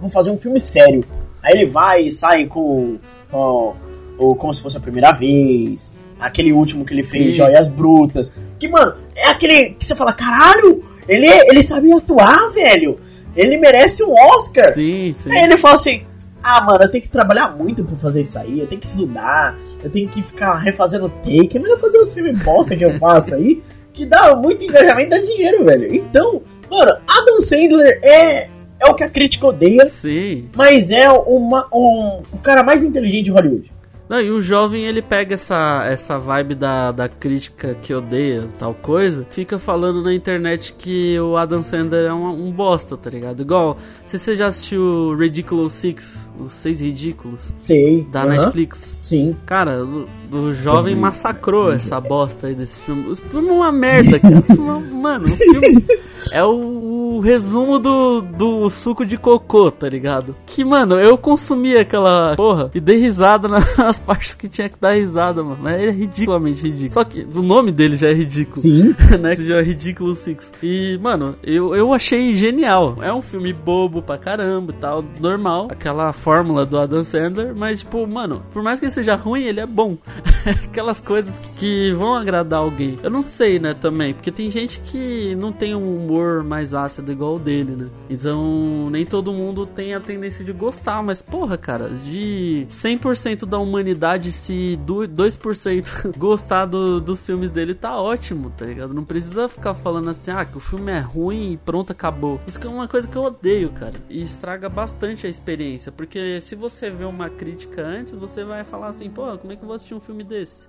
Vou 0.01 0.09
fazer 0.09 0.31
um 0.31 0.37
filme 0.37 0.59
sério. 0.59 1.05
Aí 1.41 1.53
ele 1.53 1.65
vai 1.67 2.07
e 2.07 2.11
sai 2.11 2.45
com, 2.47 2.97
com, 3.29 3.75
com 4.17 4.35
como 4.35 4.53
se 4.53 4.61
fosse 4.61 4.77
a 4.77 4.81
primeira 4.81 5.11
vez. 5.11 5.91
Aquele 6.19 6.51
último 6.51 6.83
que 6.83 6.93
ele 6.93 7.03
fez, 7.03 7.25
Sim. 7.25 7.31
Joias 7.43 7.67
Brutas. 7.67 8.31
Que, 8.59 8.67
mano, 8.67 8.95
é 9.15 9.29
aquele 9.29 9.71
que 9.71 9.85
você 9.85 9.95
fala, 9.95 10.13
caralho, 10.13 10.83
ele, 11.07 11.27
ele 11.27 11.63
sabe 11.63 11.91
atuar, 11.93 12.49
velho. 12.51 12.99
Ele 13.35 13.57
merece 13.57 14.03
um 14.03 14.13
Oscar. 14.13 14.73
Sim, 14.73 15.15
sim. 15.23 15.31
Aí 15.31 15.43
ele 15.43 15.57
fala 15.57 15.75
assim: 15.75 16.01
Ah, 16.41 16.63
mano, 16.63 16.83
eu 16.83 16.89
tenho 16.89 17.03
que 17.03 17.09
trabalhar 17.09 17.55
muito 17.55 17.83
pra 17.83 17.95
fazer 17.97 18.21
isso 18.21 18.37
aí. 18.37 18.59
Eu 18.59 18.67
tenho 18.67 18.81
que 18.81 18.87
estudar. 18.87 19.55
Eu 19.83 19.91
tenho 19.91 20.09
que 20.09 20.23
ficar 20.23 20.53
refazendo 20.53 21.07
take. 21.23 21.55
É 21.55 21.59
melhor 21.59 21.77
fazer 21.77 21.99
os 21.99 22.13
filmes 22.13 22.41
bosta 22.43 22.75
que 22.75 22.83
eu 22.83 22.97
faço 22.97 23.35
aí. 23.35 23.61
Que 23.93 24.05
dá 24.05 24.35
muito 24.35 24.63
engajamento 24.63 25.15
e 25.15 25.19
dá 25.19 25.23
dinheiro, 25.23 25.63
velho. 25.63 25.93
Então, 25.93 26.41
mano, 26.69 26.97
Adam 27.07 27.41
Sandler 27.41 27.99
é, 28.03 28.49
é 28.79 28.87
o 28.87 28.95
que 28.95 29.03
a 29.03 29.09
crítica 29.09 29.47
odeia. 29.47 29.85
Sim. 29.87 30.49
Mas 30.55 30.89
é 30.89 31.07
uma, 31.09 31.67
um, 31.71 32.23
o 32.31 32.37
cara 32.41 32.63
mais 32.63 32.83
inteligente 32.83 33.25
de 33.25 33.31
Hollywood. 33.31 33.71
Não, 34.09 34.21
e 34.21 34.29
o 34.31 34.41
jovem 34.41 34.85
ele 34.85 35.01
pega 35.01 35.35
essa, 35.35 35.83
essa 35.85 36.17
vibe 36.17 36.55
da, 36.55 36.91
da 36.91 37.09
crítica 37.09 37.75
que 37.81 37.93
odeia 37.93 38.47
tal 38.57 38.73
coisa, 38.73 39.25
fica 39.29 39.59
falando 39.59 40.01
na 40.01 40.13
internet 40.13 40.73
que 40.73 41.19
o 41.19 41.35
Adam 41.35 41.61
Sandler 41.61 42.05
é 42.05 42.13
um, 42.13 42.47
um 42.47 42.51
bosta, 42.51 42.95
tá 42.95 43.09
ligado? 43.09 43.41
Igual, 43.41 43.77
se 44.05 44.17
você 44.17 44.35
já 44.35 44.47
assistiu 44.47 45.15
Ridiculous 45.15 45.73
Six, 45.73 46.29
os 46.39 46.53
Seis 46.53 46.79
Ridículos? 46.79 47.51
Sei. 47.57 48.07
Da 48.11 48.25
Netflix? 48.25 48.97
Sim. 49.01 49.35
Cara, 49.45 49.83
o, 49.83 50.07
o 50.31 50.53
jovem 50.53 50.93
uhum. 50.93 51.01
massacrou 51.01 51.71
essa 51.71 51.99
bosta 51.99 52.47
aí 52.47 52.55
desse 52.55 52.79
filme. 52.79 53.11
O 53.11 53.15
filme 53.15 53.49
é 53.49 53.51
uma 53.51 53.71
merda, 53.71 54.19
cara. 54.19 54.43
Mano, 54.91 55.25
o 55.25 55.29
filme 55.29 55.85
é 56.31 56.43
o, 56.43 57.15
o 57.15 57.19
resumo 57.19 57.79
do, 57.79 58.21
do 58.21 58.69
suco 58.69 59.05
de 59.05 59.17
cocô, 59.17 59.71
tá 59.71 59.89
ligado? 59.89 60.35
Que, 60.45 60.63
mano, 60.63 60.95
eu 60.99 61.17
consumi 61.17 61.77
aquela 61.77 62.35
porra 62.35 62.71
e 62.73 62.79
dei 62.79 62.97
risada 62.97 63.47
nas 63.47 63.96
as 63.97 63.99
partes 63.99 64.35
que 64.35 64.47
tinha 64.47 64.69
que 64.69 64.79
dar 64.79 64.91
risada, 64.91 65.43
mano. 65.43 65.57
Mas 65.61 65.81
é 65.81 65.89
ridiculamente 65.89 66.61
ridículo. 66.61 66.93
Só 66.93 67.03
que 67.03 67.27
o 67.33 67.41
nome 67.41 67.71
dele 67.71 67.97
já 67.97 68.09
é 68.09 68.13
ridículo. 68.13 68.61
Sim. 68.61 68.95
né? 69.19 69.35
Que 69.35 69.45
já 69.45 69.57
é 69.57 69.61
ridículo 69.61 70.15
Six. 70.15 70.51
E, 70.61 70.97
mano, 71.01 71.35
eu, 71.43 71.75
eu 71.75 71.93
achei 71.93 72.35
genial. 72.35 72.97
É 73.01 73.11
um 73.13 73.21
filme 73.21 73.51
bobo 73.51 74.01
pra 74.01 74.17
caramba 74.17 74.71
e 74.71 74.75
tal, 74.75 75.03
normal. 75.19 75.67
Aquela 75.71 76.13
fórmula 76.13 76.65
do 76.65 76.77
Adam 76.77 77.03
Sandler. 77.03 77.55
Mas, 77.55 77.79
tipo, 77.79 78.05
mano, 78.07 78.43
por 78.51 78.61
mais 78.61 78.79
que 78.79 78.85
ele 78.85 78.93
seja 78.93 79.15
ruim, 79.15 79.43
ele 79.43 79.59
é 79.59 79.65
bom. 79.65 79.97
Aquelas 80.65 81.01
coisas 81.01 81.37
que, 81.37 81.49
que 81.49 81.91
vão 81.93 82.15
agradar 82.15 82.59
alguém. 82.59 82.97
Eu 83.01 83.09
não 83.09 83.21
sei, 83.21 83.59
né, 83.59 83.73
também. 83.73 84.13
Porque 84.13 84.31
tem 84.31 84.49
gente 84.49 84.79
que 84.81 85.35
não 85.35 85.51
tem 85.51 85.75
um 85.75 85.97
humor 85.97 86.43
mais 86.43 86.73
ácido 86.73 87.11
igual 87.11 87.35
o 87.35 87.39
dele, 87.39 87.75
né? 87.75 87.87
Então, 88.09 88.89
nem 88.89 89.05
todo 89.05 89.33
mundo 89.33 89.65
tem 89.65 89.93
a 89.93 89.99
tendência 89.99 90.43
de 90.43 90.51
gostar. 90.51 91.01
Mas, 91.01 91.21
porra, 91.21 91.57
cara, 91.57 91.89
de 91.89 92.65
100% 92.69 93.45
da 93.45 93.57
humanidade, 93.57 93.86
se 94.31 94.79
2% 94.85 96.15
gostar 96.17 96.65
do, 96.65 96.99
dos 96.99 97.25
filmes 97.25 97.51
dele, 97.51 97.73
tá 97.73 97.99
ótimo, 97.99 98.51
tá 98.51 98.65
ligado? 98.65 98.93
Não 98.93 99.03
precisa 99.03 99.47
ficar 99.47 99.73
falando 99.73 100.09
assim, 100.09 100.31
ah, 100.31 100.45
que 100.45 100.57
o 100.57 100.59
filme 100.59 100.91
é 100.91 100.99
ruim 100.99 101.53
e 101.53 101.57
pronto, 101.57 101.91
acabou. 101.91 102.39
Isso 102.47 102.59
é 102.65 102.69
uma 102.69 102.87
coisa 102.87 103.07
que 103.07 103.15
eu 103.15 103.23
odeio, 103.23 103.71
cara. 103.71 103.95
E 104.09 104.21
estraga 104.21 104.69
bastante 104.69 105.27
a 105.27 105.29
experiência. 105.29 105.91
Porque 105.91 106.41
se 106.41 106.55
você 106.55 106.89
vê 106.89 107.05
uma 107.05 107.29
crítica 107.29 107.81
antes, 107.81 108.13
você 108.13 108.43
vai 108.43 108.63
falar 108.63 108.87
assim, 108.89 109.09
pô, 109.09 109.37
como 109.37 109.53
é 109.53 109.55
que 109.55 109.61
eu 109.61 109.67
vou 109.67 109.75
assistir 109.75 109.93
um 109.93 109.99
filme 109.99 110.23
desse? 110.23 110.67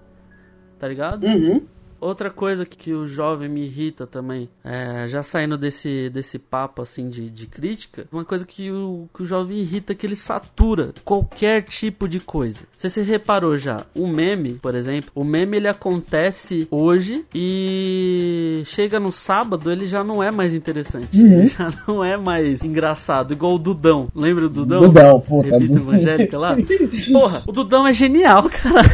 Tá 0.79 0.87
ligado? 0.87 1.25
Uhum. 1.25 1.67
Outra 2.01 2.31
coisa 2.31 2.65
que, 2.65 2.77
que, 2.77 2.93
o 2.93 3.07
jovem 3.07 3.49
me 3.49 3.65
irrita 3.65 4.07
também, 4.07 4.49
é, 4.63 5.09
já 5.09 5.21
saindo 5.21 5.59
desse, 5.59 6.09
desse 6.11 6.39
papo 6.39 6.81
assim 6.81 7.09
de, 7.09 7.29
de 7.29 7.47
crítica, 7.49 8.07
uma 8.13 8.25
coisa 8.25 8.47
que 8.47 8.71
o, 8.71 9.09
que 9.13 9.25
o 9.25 9.27
jovem 9.27 9.59
irrita 9.59 9.93
é 9.93 9.97
que 9.97 10.07
ele 10.07 10.15
satura 10.15 10.95
qualquer 11.05 11.63
tipo 11.63 12.09
de 12.09 12.21
coisa. 12.21 12.65
Você 12.79 12.89
se 12.89 13.03
reparou 13.03 13.57
já, 13.59 13.85
o 13.93 14.07
meme, 14.07 14.53
por 14.63 14.73
exemplo, 14.73 15.11
o 15.13 15.25
meme 15.25 15.57
ele 15.57 15.67
acontece 15.67 16.69
hoje 16.71 17.25
e 17.35 18.63
chega 18.67 19.01
no 19.01 19.11
sábado 19.11 19.69
ele 19.73 19.85
já 19.85 20.05
não 20.05 20.23
é 20.23 20.31
mais 20.31 20.55
interessante, 20.55 21.19
Uhum. 21.21 21.33
ele 21.33 21.47
já 21.47 21.73
não 21.89 22.05
é 22.05 22.17
mais 22.17 22.63
engraçado, 22.63 23.33
igual 23.33 23.55
o 23.57 23.59
Dudão. 23.59 24.07
Lembra 24.15 24.47
o 24.47 24.49
Dudão? 24.49 24.79
Dudão, 24.79 25.21
puta. 25.21 25.49
Revista 25.51 25.79
evangélica 25.79 26.39
lá? 26.39 26.57
Porra, 27.13 27.43
o 27.49 27.51
Dudão 27.53 27.85
é 27.85 27.93
genial, 27.93 28.49
cara. 28.49 28.87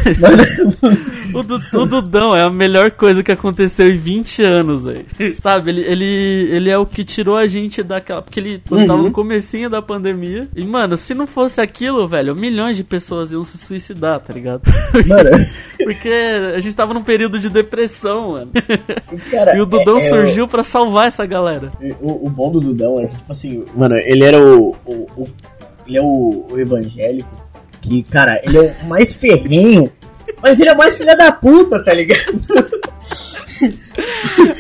O, 1.35 1.43
Du- 1.43 1.61
o 1.83 1.87
Dudão 1.87 2.35
é 2.35 2.43
a 2.43 2.51
melhor 2.51 2.91
coisa 2.93 3.23
que 3.23 3.33
aconteceu 3.33 3.91
em 3.91 3.97
20 3.99 4.43
anos, 4.43 4.85
velho. 4.85 5.05
Sabe, 5.41 5.71
ele, 5.73 5.81
ele, 5.83 6.05
ele 6.53 6.71
é 6.71 6.79
o 6.79 6.87
que 6.87 7.03
tirou 7.05 7.37
a 7.37 7.47
gente 7.47 7.83
daquela. 7.83 8.23
Porque 8.23 8.39
ele 8.41 8.63
quando 8.69 8.87
tava 8.87 9.01
Uhum. 9.01 9.07
no 9.07 9.11
comecinho 9.13 9.69
da 9.69 9.83
pandemia. 9.83 10.49
E, 10.55 10.65
mano, 10.65 10.97
se 10.97 11.13
não 11.13 11.27
fosse 11.27 11.61
aquilo, 11.61 12.07
velho, 12.07 12.37
milhões 12.37 12.77
de 12.77 12.85
pessoas 12.85 13.33
iam 13.33 13.45
se 13.45 13.59
suicidar, 13.59 13.74
tá 14.25 14.33
ligado? 14.33 14.63
Mano, 15.07 15.31
Porque 15.83 16.11
a 16.55 16.61
gente 16.61 16.75
tava 16.77 16.95
num 16.95 17.03
período 17.03 17.39
de 17.39 17.49
depressão, 17.51 18.33
mano. 18.33 18.51
cara, 19.31 19.57
E 19.57 19.61
o 19.61 19.67
Dudão 19.67 19.99
é- 19.99 20.07
é 20.07 20.09
surgiu 20.09 20.47
pra 20.49 20.63
salvar 20.65 21.09
essa 21.09 21.25
galera. 21.27 21.71
O, 22.01 22.27
o 22.27 22.31
bom 22.31 22.51
do 22.51 22.61
Dudão 22.61 23.01
é 23.01 23.07
que, 23.07 23.17
tipo 23.17 23.33
assim, 23.33 23.65
mano, 23.75 23.97
ele 23.99 24.25
era 24.25 24.39
o. 24.39 24.77
o- 24.87 25.07
o- 25.17 25.29
ele 25.87 25.99
é 25.99 26.03
o, 26.03 26.47
o 26.51 26.59
evangélico 26.59 27.29
que, 27.83 28.03
cara, 28.05 28.41
ele 28.45 28.57
é 28.57 28.75
o 28.83 28.87
mais 28.89 29.13
ferrenho, 29.15 29.93
mas 30.43 30.59
ele 30.59 30.71
é 30.71 30.73
o 30.73 30.79
mais 30.79 30.97
filha 30.97 31.15
da 31.15 31.31
puta, 31.31 31.83
tá 31.85 31.93
ligado? 31.93 32.41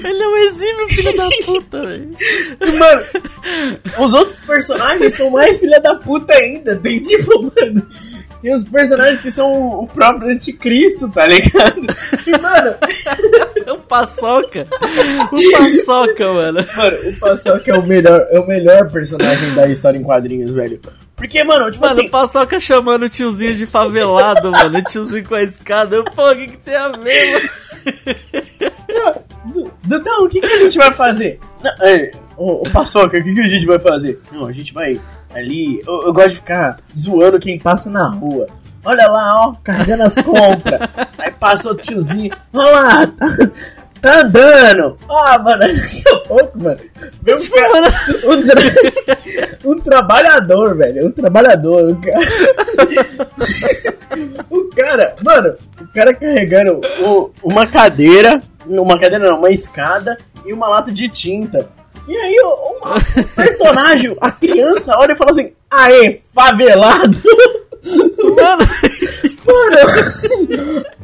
Ele 0.04 0.22
é 0.22 0.28
um 0.28 0.36
exímio 0.36 0.88
filho 0.88 1.16
da 1.16 1.28
puta, 1.44 1.86
velho. 1.86 2.10
Mano, 2.78 3.02
os 4.06 4.14
outros 4.14 4.40
personagens 4.40 5.14
são 5.14 5.30
mais 5.30 5.58
filha 5.58 5.80
da 5.80 5.94
puta 5.96 6.32
ainda. 6.34 6.76
Tem 6.76 7.02
tipo, 7.02 7.42
mano. 7.42 7.86
Tem 8.44 8.54
os 8.54 8.62
personagens 8.64 9.22
que 9.22 9.30
são 9.30 9.50
o 9.80 9.86
próprio 9.88 10.30
anticristo, 10.30 11.08
tá 11.08 11.24
ligado? 11.24 11.80
E, 12.26 12.30
mano, 12.38 12.74
É 13.66 13.72
um 13.72 13.80
paçoca. 13.80 14.66
Um 15.32 15.50
paçoca, 15.50 16.30
mano. 16.30 16.66
mano, 16.76 16.96
o 17.08 17.18
Paçoca 17.18 17.70
é 17.72 17.78
o 17.78 17.82
melhor, 17.86 18.26
é 18.30 18.38
o 18.38 18.46
melhor 18.46 18.90
personagem 18.90 19.54
da 19.54 19.66
história 19.66 19.96
em 19.96 20.02
quadrinhos, 20.02 20.52
velho. 20.52 20.78
Porque, 21.16 21.42
mano, 21.42 21.70
tipo 21.70 21.82
Mano, 21.86 21.98
assim. 21.98 22.06
o 22.06 22.10
Paçoca 22.10 22.60
chamando 22.60 23.04
o 23.04 23.08
tiozinho 23.08 23.54
de 23.54 23.64
favelado, 23.66 24.50
mano. 24.50 24.78
O 24.78 24.84
tiozinho 24.84 25.24
com 25.26 25.36
a 25.36 25.42
escada. 25.42 26.02
Pô, 26.04 26.30
o 26.30 26.36
que, 26.36 26.48
que 26.48 26.58
tem 26.58 26.76
a 26.76 26.88
ver, 26.90 27.32
mano? 27.32 27.48
Du- 29.46 29.70
Dudão, 29.84 30.24
o 30.24 30.28
que, 30.28 30.40
que 30.40 30.46
a 30.46 30.58
gente 30.58 30.76
vai 30.76 30.92
fazer? 30.92 31.38
Não, 31.62 31.86
é, 31.86 32.10
ô, 32.36 32.66
ô, 32.66 32.70
Paçoca, 32.70 33.18
o 33.18 33.22
que, 33.24 33.32
que 33.34 33.40
a 33.40 33.48
gente 33.48 33.64
vai 33.64 33.78
fazer? 33.78 34.20
Não, 34.30 34.46
a 34.46 34.52
gente 34.52 34.74
vai 34.74 35.00
ali. 35.34 35.80
Eu, 35.86 36.06
eu 36.06 36.12
gosto 36.12 36.30
de 36.30 36.36
ficar 36.36 36.78
zoando 36.96 37.38
quem 37.40 37.58
passa 37.58 37.90
na 37.90 38.08
rua. 38.08 38.46
Olha 38.84 39.06
lá, 39.08 39.46
ó, 39.48 39.54
carregando 39.64 40.02
as 40.04 40.14
compras. 40.16 40.80
Aí 41.18 41.30
passa 41.32 41.70
o 41.70 41.74
tiozinho. 41.74 42.34
Olha 42.52 42.70
lá, 42.70 43.06
tá, 43.06 43.26
tá 44.02 44.20
andando. 44.20 44.98
Ah, 45.10 45.38
mano, 45.38 45.60
daqui 45.66 46.02
a 46.08 46.16
pouco, 46.20 46.62
mano. 46.62 46.78
Vem 47.22 47.34
um, 47.34 47.48
cara, 47.48 47.88
um, 48.26 48.42
tra- 48.46 49.18
um 49.64 49.78
trabalhador, 49.80 50.76
velho. 50.76 51.06
Um 51.06 51.10
trabalhador. 51.12 51.88
Um 51.92 52.00
cara, 52.00 52.20
o 54.50 54.68
cara, 54.74 55.16
mano, 55.22 55.54
o 55.80 55.86
cara 55.94 56.14
carregando 56.14 56.80
o- 57.02 57.30
uma 57.42 57.66
cadeira. 57.66 58.42
Uma 58.66 58.98
cadeira 58.98 59.28
não, 59.30 59.38
uma 59.38 59.50
escada 59.50 60.16
e 60.44 60.52
uma 60.52 60.68
lata 60.68 60.90
de 60.90 61.08
tinta. 61.08 61.68
E 62.06 62.16
aí 62.16 62.36
o, 62.40 62.48
o 62.48 63.24
personagem, 63.34 64.16
a 64.20 64.30
criança, 64.30 64.94
olha 64.98 65.12
e 65.12 65.16
fala 65.16 65.30
assim: 65.30 65.52
Aê, 65.70 66.20
favelado! 66.34 67.22
Mano, 67.84 68.66
Mano, 69.46 69.76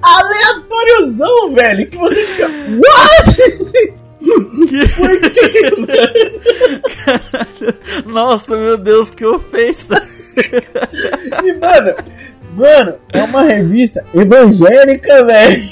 aleatóriozão, 0.01 1.55
velho, 1.55 1.87
que 1.89 1.97
você 1.97 2.27
fica. 2.27 2.49
What? 2.49 3.37
Por 4.97 5.21
quê, 5.21 5.71
nossa, 8.07 8.57
meu 8.57 8.79
Deus, 8.79 9.11
que 9.11 9.25
ofensa. 9.27 10.03
E, 11.45 11.53
mano, 11.55 11.95
mano, 12.55 12.95
é 13.13 13.23
uma 13.23 13.43
revista 13.43 14.05
evangélica, 14.15 15.25
velho. 15.25 15.63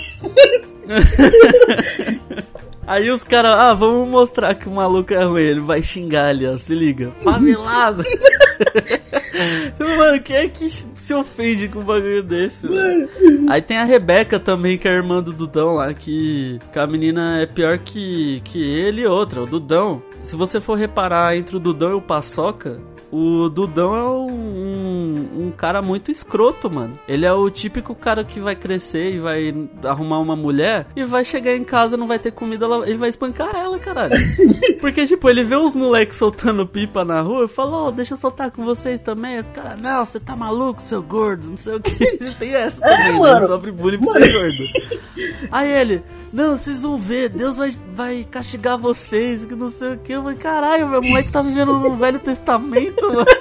Aí 2.88 3.11
os 3.11 3.23
caras, 3.23 3.52
ah, 3.52 3.75
vamos 3.75 4.09
mostrar 4.09 4.54
que 4.54 4.66
o 4.66 4.73
maluco 4.73 5.12
é 5.12 5.23
ruim. 5.23 5.42
Ele 5.42 5.61
vai 5.61 5.83
xingar 5.83 6.28
ali, 6.28 6.47
ó, 6.47 6.57
se 6.57 6.75
liga. 6.75 7.12
Favelado. 7.23 8.02
Mano, 9.78 10.23
quem 10.23 10.37
é 10.37 10.49
que 10.49 10.71
se 10.71 11.12
ofende 11.12 11.68
com 11.68 11.80
um 11.80 11.85
bagulho 11.85 12.23
desse? 12.23 12.66
velho? 12.66 13.09
Aí 13.50 13.61
tem 13.61 13.76
a 13.76 13.85
Rebeca 13.85 14.40
também, 14.40 14.78
que 14.78 14.88
é 14.88 14.90
a 14.90 14.95
irmã 14.95 15.23
do 15.23 15.35
Dudão 15.35 15.75
lá, 15.75 15.92
que, 15.92 16.59
que 16.73 16.78
a 16.78 16.87
menina 16.87 17.42
é 17.42 17.47
pior 17.47 17.78
que, 17.78 18.40
que 18.42 18.62
ele 18.62 19.02
e 19.02 19.07
outra. 19.07 19.42
O 19.42 19.47
Dudão, 19.47 20.02
se 20.23 20.35
você 20.35 20.59
for 20.59 20.78
reparar 20.78 21.37
entre 21.37 21.59
o 21.59 21.61
Dudão 21.61 21.90
e 21.90 21.95
o 21.95 22.02
Paçoca, 22.02 22.80
o 23.10 23.48
Dudão 23.48 23.96
é 23.96 24.04
um, 24.04 25.46
um, 25.46 25.52
cara 25.56 25.80
muito 25.80 26.10
escroto, 26.10 26.70
mano. 26.70 26.98
Ele 27.08 27.24
é 27.24 27.32
o 27.32 27.48
típico 27.50 27.94
cara 27.94 28.22
que 28.22 28.38
vai 28.38 28.54
crescer 28.54 29.14
e 29.14 29.18
vai 29.18 29.54
arrumar 29.84 30.18
uma 30.18 30.36
mulher 30.36 30.86
e 30.94 31.04
vai 31.04 31.24
chegar 31.24 31.54
em 31.54 31.64
casa, 31.64 31.96
não 31.96 32.06
vai 32.06 32.18
ter 32.18 32.32
comida, 32.32 32.66
ele 32.86 32.98
vai 32.98 33.08
espancar 33.08 33.54
ela, 33.56 33.78
caralho. 33.78 34.14
Porque, 34.80 35.06
tipo, 35.06 35.28
ele 35.28 35.42
vê 35.42 35.56
os 35.56 35.74
moleques 35.74 36.16
soltando 36.16 36.66
pipa 36.66 37.04
na 37.04 37.20
rua 37.20 37.46
e 37.46 37.48
fala, 37.48 37.88
ô, 37.88 37.90
deixa 37.90 38.14
eu 38.14 38.18
soltar 38.18 38.50
com 38.50 38.64
vocês 38.64 39.00
também. 39.00 39.38
Os 39.38 39.48
caras, 39.48 39.80
não, 39.80 40.04
você 40.04 40.20
tá 40.20 40.36
maluco, 40.36 40.80
seu 40.80 41.02
gordo, 41.02 41.48
não 41.48 41.56
sei 41.56 41.76
o 41.76 41.80
que. 41.80 42.18
Tem 42.38 42.54
essa 42.54 42.84
É, 42.84 42.90
também, 42.90 43.12
né? 43.14 43.18
mano. 43.18 43.38
Ele 43.38 43.46
sofre 43.46 43.72
bullying 43.72 43.98
por 43.98 44.12
ser 44.12 44.32
gordo. 44.32 45.48
Aí 45.50 45.72
ele, 45.72 46.02
não, 46.32 46.56
vocês 46.56 46.82
vão 46.82 46.97
ver, 46.97 47.28
Deus 47.28 47.56
vai, 47.56 47.75
vai 47.94 48.26
castigar 48.30 48.78
vocês, 48.78 49.44
que 49.44 49.54
não 49.54 49.70
sei 49.70 49.92
o 49.92 49.99
que. 49.99 50.12
Eu 50.12 50.23
falei, 50.23 50.38
caralho, 50.38 50.88
meu 50.88 51.02
moleque 51.02 51.32
tá 51.32 51.42
vivendo 51.42 51.78
no 51.78 51.97
Velho 51.97 52.18
Testamento, 52.18 53.12
mano. 53.12 53.26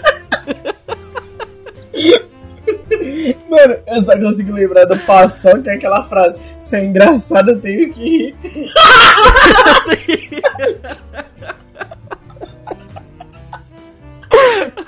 Mano, 3.50 3.75
eu 3.88 4.03
só 4.03 4.17
consigo 4.17 4.53
lembrar 4.53 4.86
do 4.86 4.98
Paçoca, 5.00 5.62
que 5.62 5.70
é 5.70 5.74
aquela 5.74 6.03
frase: 6.03 6.38
Se 6.60 6.75
é 6.75 6.86
engraçado, 6.86 7.51
eu 7.51 7.60
tenho 7.60 7.94
que 7.94 8.01
rir. 8.01 8.36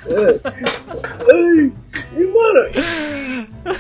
Ai, 1.32 1.72
E, 2.18 2.24
mano, 2.26 2.70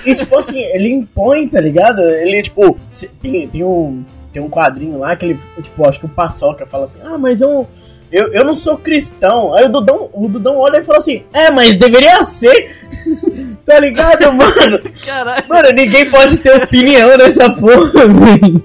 e, 0.05 0.15
tipo 0.15 0.37
assim, 0.37 0.59
ele 0.59 0.91
impõe, 0.93 1.47
tá 1.47 1.59
ligado? 1.59 2.01
Ele, 2.01 2.43
tipo, 2.43 2.77
tem, 3.21 3.47
tem, 3.47 3.63
um, 3.63 4.03
tem 4.31 4.41
um 4.41 4.49
quadrinho 4.49 4.99
lá 4.99 5.15
que 5.15 5.25
ele, 5.25 5.39
tipo, 5.61 5.87
acho 5.87 5.99
que 5.99 6.05
o 6.05 6.09
Paçoca 6.09 6.65
fala 6.65 6.85
assim: 6.85 6.99
Ah, 7.03 7.17
mas 7.17 7.41
eu, 7.41 7.67
eu, 8.11 8.27
eu 8.33 8.43
não 8.43 8.53
sou 8.53 8.77
cristão. 8.77 9.53
Aí 9.53 9.65
o 9.65 9.69
Dudão, 9.69 10.09
o 10.13 10.27
Dudão 10.27 10.57
olha 10.57 10.77
e 10.77 10.83
fala 10.83 10.99
assim: 10.99 11.23
É, 11.33 11.51
mas 11.51 11.77
deveria 11.77 12.23
ser. 12.25 12.75
tá 13.65 13.79
ligado, 13.79 14.33
mano? 14.33 14.79
Caralho. 15.05 15.43
Mano, 15.47 15.69
ninguém 15.73 16.09
pode 16.09 16.37
ter 16.37 16.55
opinião 16.55 17.17
nessa 17.17 17.49
porra, 17.51 18.07
velho. 18.07 18.63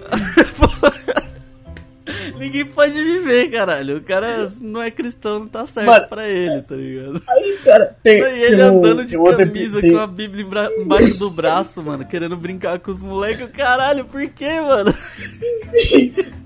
Ninguém 2.45 2.65
pode 2.67 2.93
viver, 2.93 3.51
caralho. 3.51 3.97
O 3.97 4.01
cara 4.03 4.51
não 4.61 4.83
é 4.83 4.91
cristão, 4.91 5.41
não 5.41 5.49
tá 5.49 5.67
certo 5.67 5.87
Mano, 5.87 6.07
pra 6.09 6.29
ele, 6.29 6.61
tá 6.63 6.77
ligado? 6.77 7.23
Aí, 7.29 7.59
cara, 7.65 7.97
tem. 8.03 8.19
E 8.21 8.43
ele 8.43 8.57
tem 8.57 8.65
um- 8.65 8.79
andando 8.79 9.05
de 9.05 9.11
tem 9.13 9.19
outro 9.19 9.37
camisa 9.39 9.81
com 9.81 9.99
a 9.99 10.07
Bíblia 10.07 10.71
embaixo 10.79 11.19
do 11.19 11.31
braço, 11.31 11.83
mano, 11.83 12.05
querendo 12.05 12.37
brincar 12.37 12.79
com 12.79 12.91
os 12.91 13.03
moleques. 13.03 13.49
Caralho, 13.51 14.05
por 14.05 14.27
quê, 14.29 14.61
mano? 14.61 14.93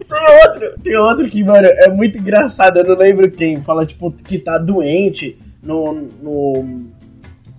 Tem 0.08 0.40
outro, 0.46 0.74
tem 0.82 0.96
outro 0.96 1.26
que, 1.28 1.44
mano, 1.44 1.66
é 1.66 1.88
muito 1.90 2.16
engraçado, 2.16 2.78
eu 2.78 2.84
não 2.84 2.96
lembro 2.96 3.30
quem, 3.30 3.62
fala, 3.62 3.84
tipo, 3.84 4.10
que 4.10 4.38
tá 4.38 4.56
doente 4.56 5.38
no. 5.62 6.08
no 6.22 6.86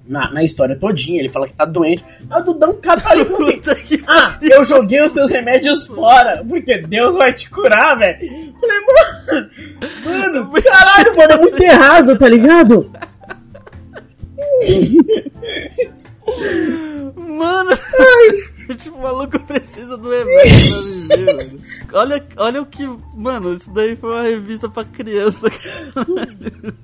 na, 0.10 0.32
na 0.32 0.44
história 0.44 0.76
todinha, 0.76 1.20
ele 1.20 1.30
fala 1.30 1.48
que 1.48 1.54
tá 1.54 1.66
doente. 1.66 2.04
Aí 2.32 2.42
o 2.42 2.46
Dudão 2.46 2.74
cata 2.74 3.08
ali 3.12 3.22
e 3.22 3.26
fala 3.26 3.38
assim: 3.38 4.04
Ah, 4.08 4.38
eu 4.42 4.66
joguei 4.66 5.02
os 5.06 5.12
seus 5.12 5.30
remédios 5.30 5.86
fora, 5.86 6.44
porque 6.50 6.80
Deus 6.80 7.16
vai 7.16 7.32
te 7.32 7.48
curar, 7.50 7.96
velho. 7.98 8.54
Falei, 8.60 8.78
mano, 8.88 9.50
mano, 10.04 10.52
caralho, 10.64 11.16
mano, 11.16 11.32
é 11.32 11.38
muito 11.38 11.62
errado, 11.62 12.18
tá 12.18 12.28
ligado? 12.28 12.92
Mano, 17.16 17.70
tipo, 18.78 18.98
o 18.98 19.02
maluco 19.02 19.40
precisa 19.42 19.96
do 19.96 20.10
remédio 20.10 21.08
pra 21.08 21.18
viver, 21.18 21.36
mano. 21.36 21.62
Olha, 21.94 22.28
olha 22.38 22.62
o 22.64 22.66
que. 22.66 22.84
Mano, 23.16 23.54
isso 23.54 23.72
daí 23.72 23.96
foi 23.96 24.10
uma 24.10 24.24
revista 24.24 24.68
pra 24.68 24.84
criança, 24.84 25.48
caralho. 25.94 26.80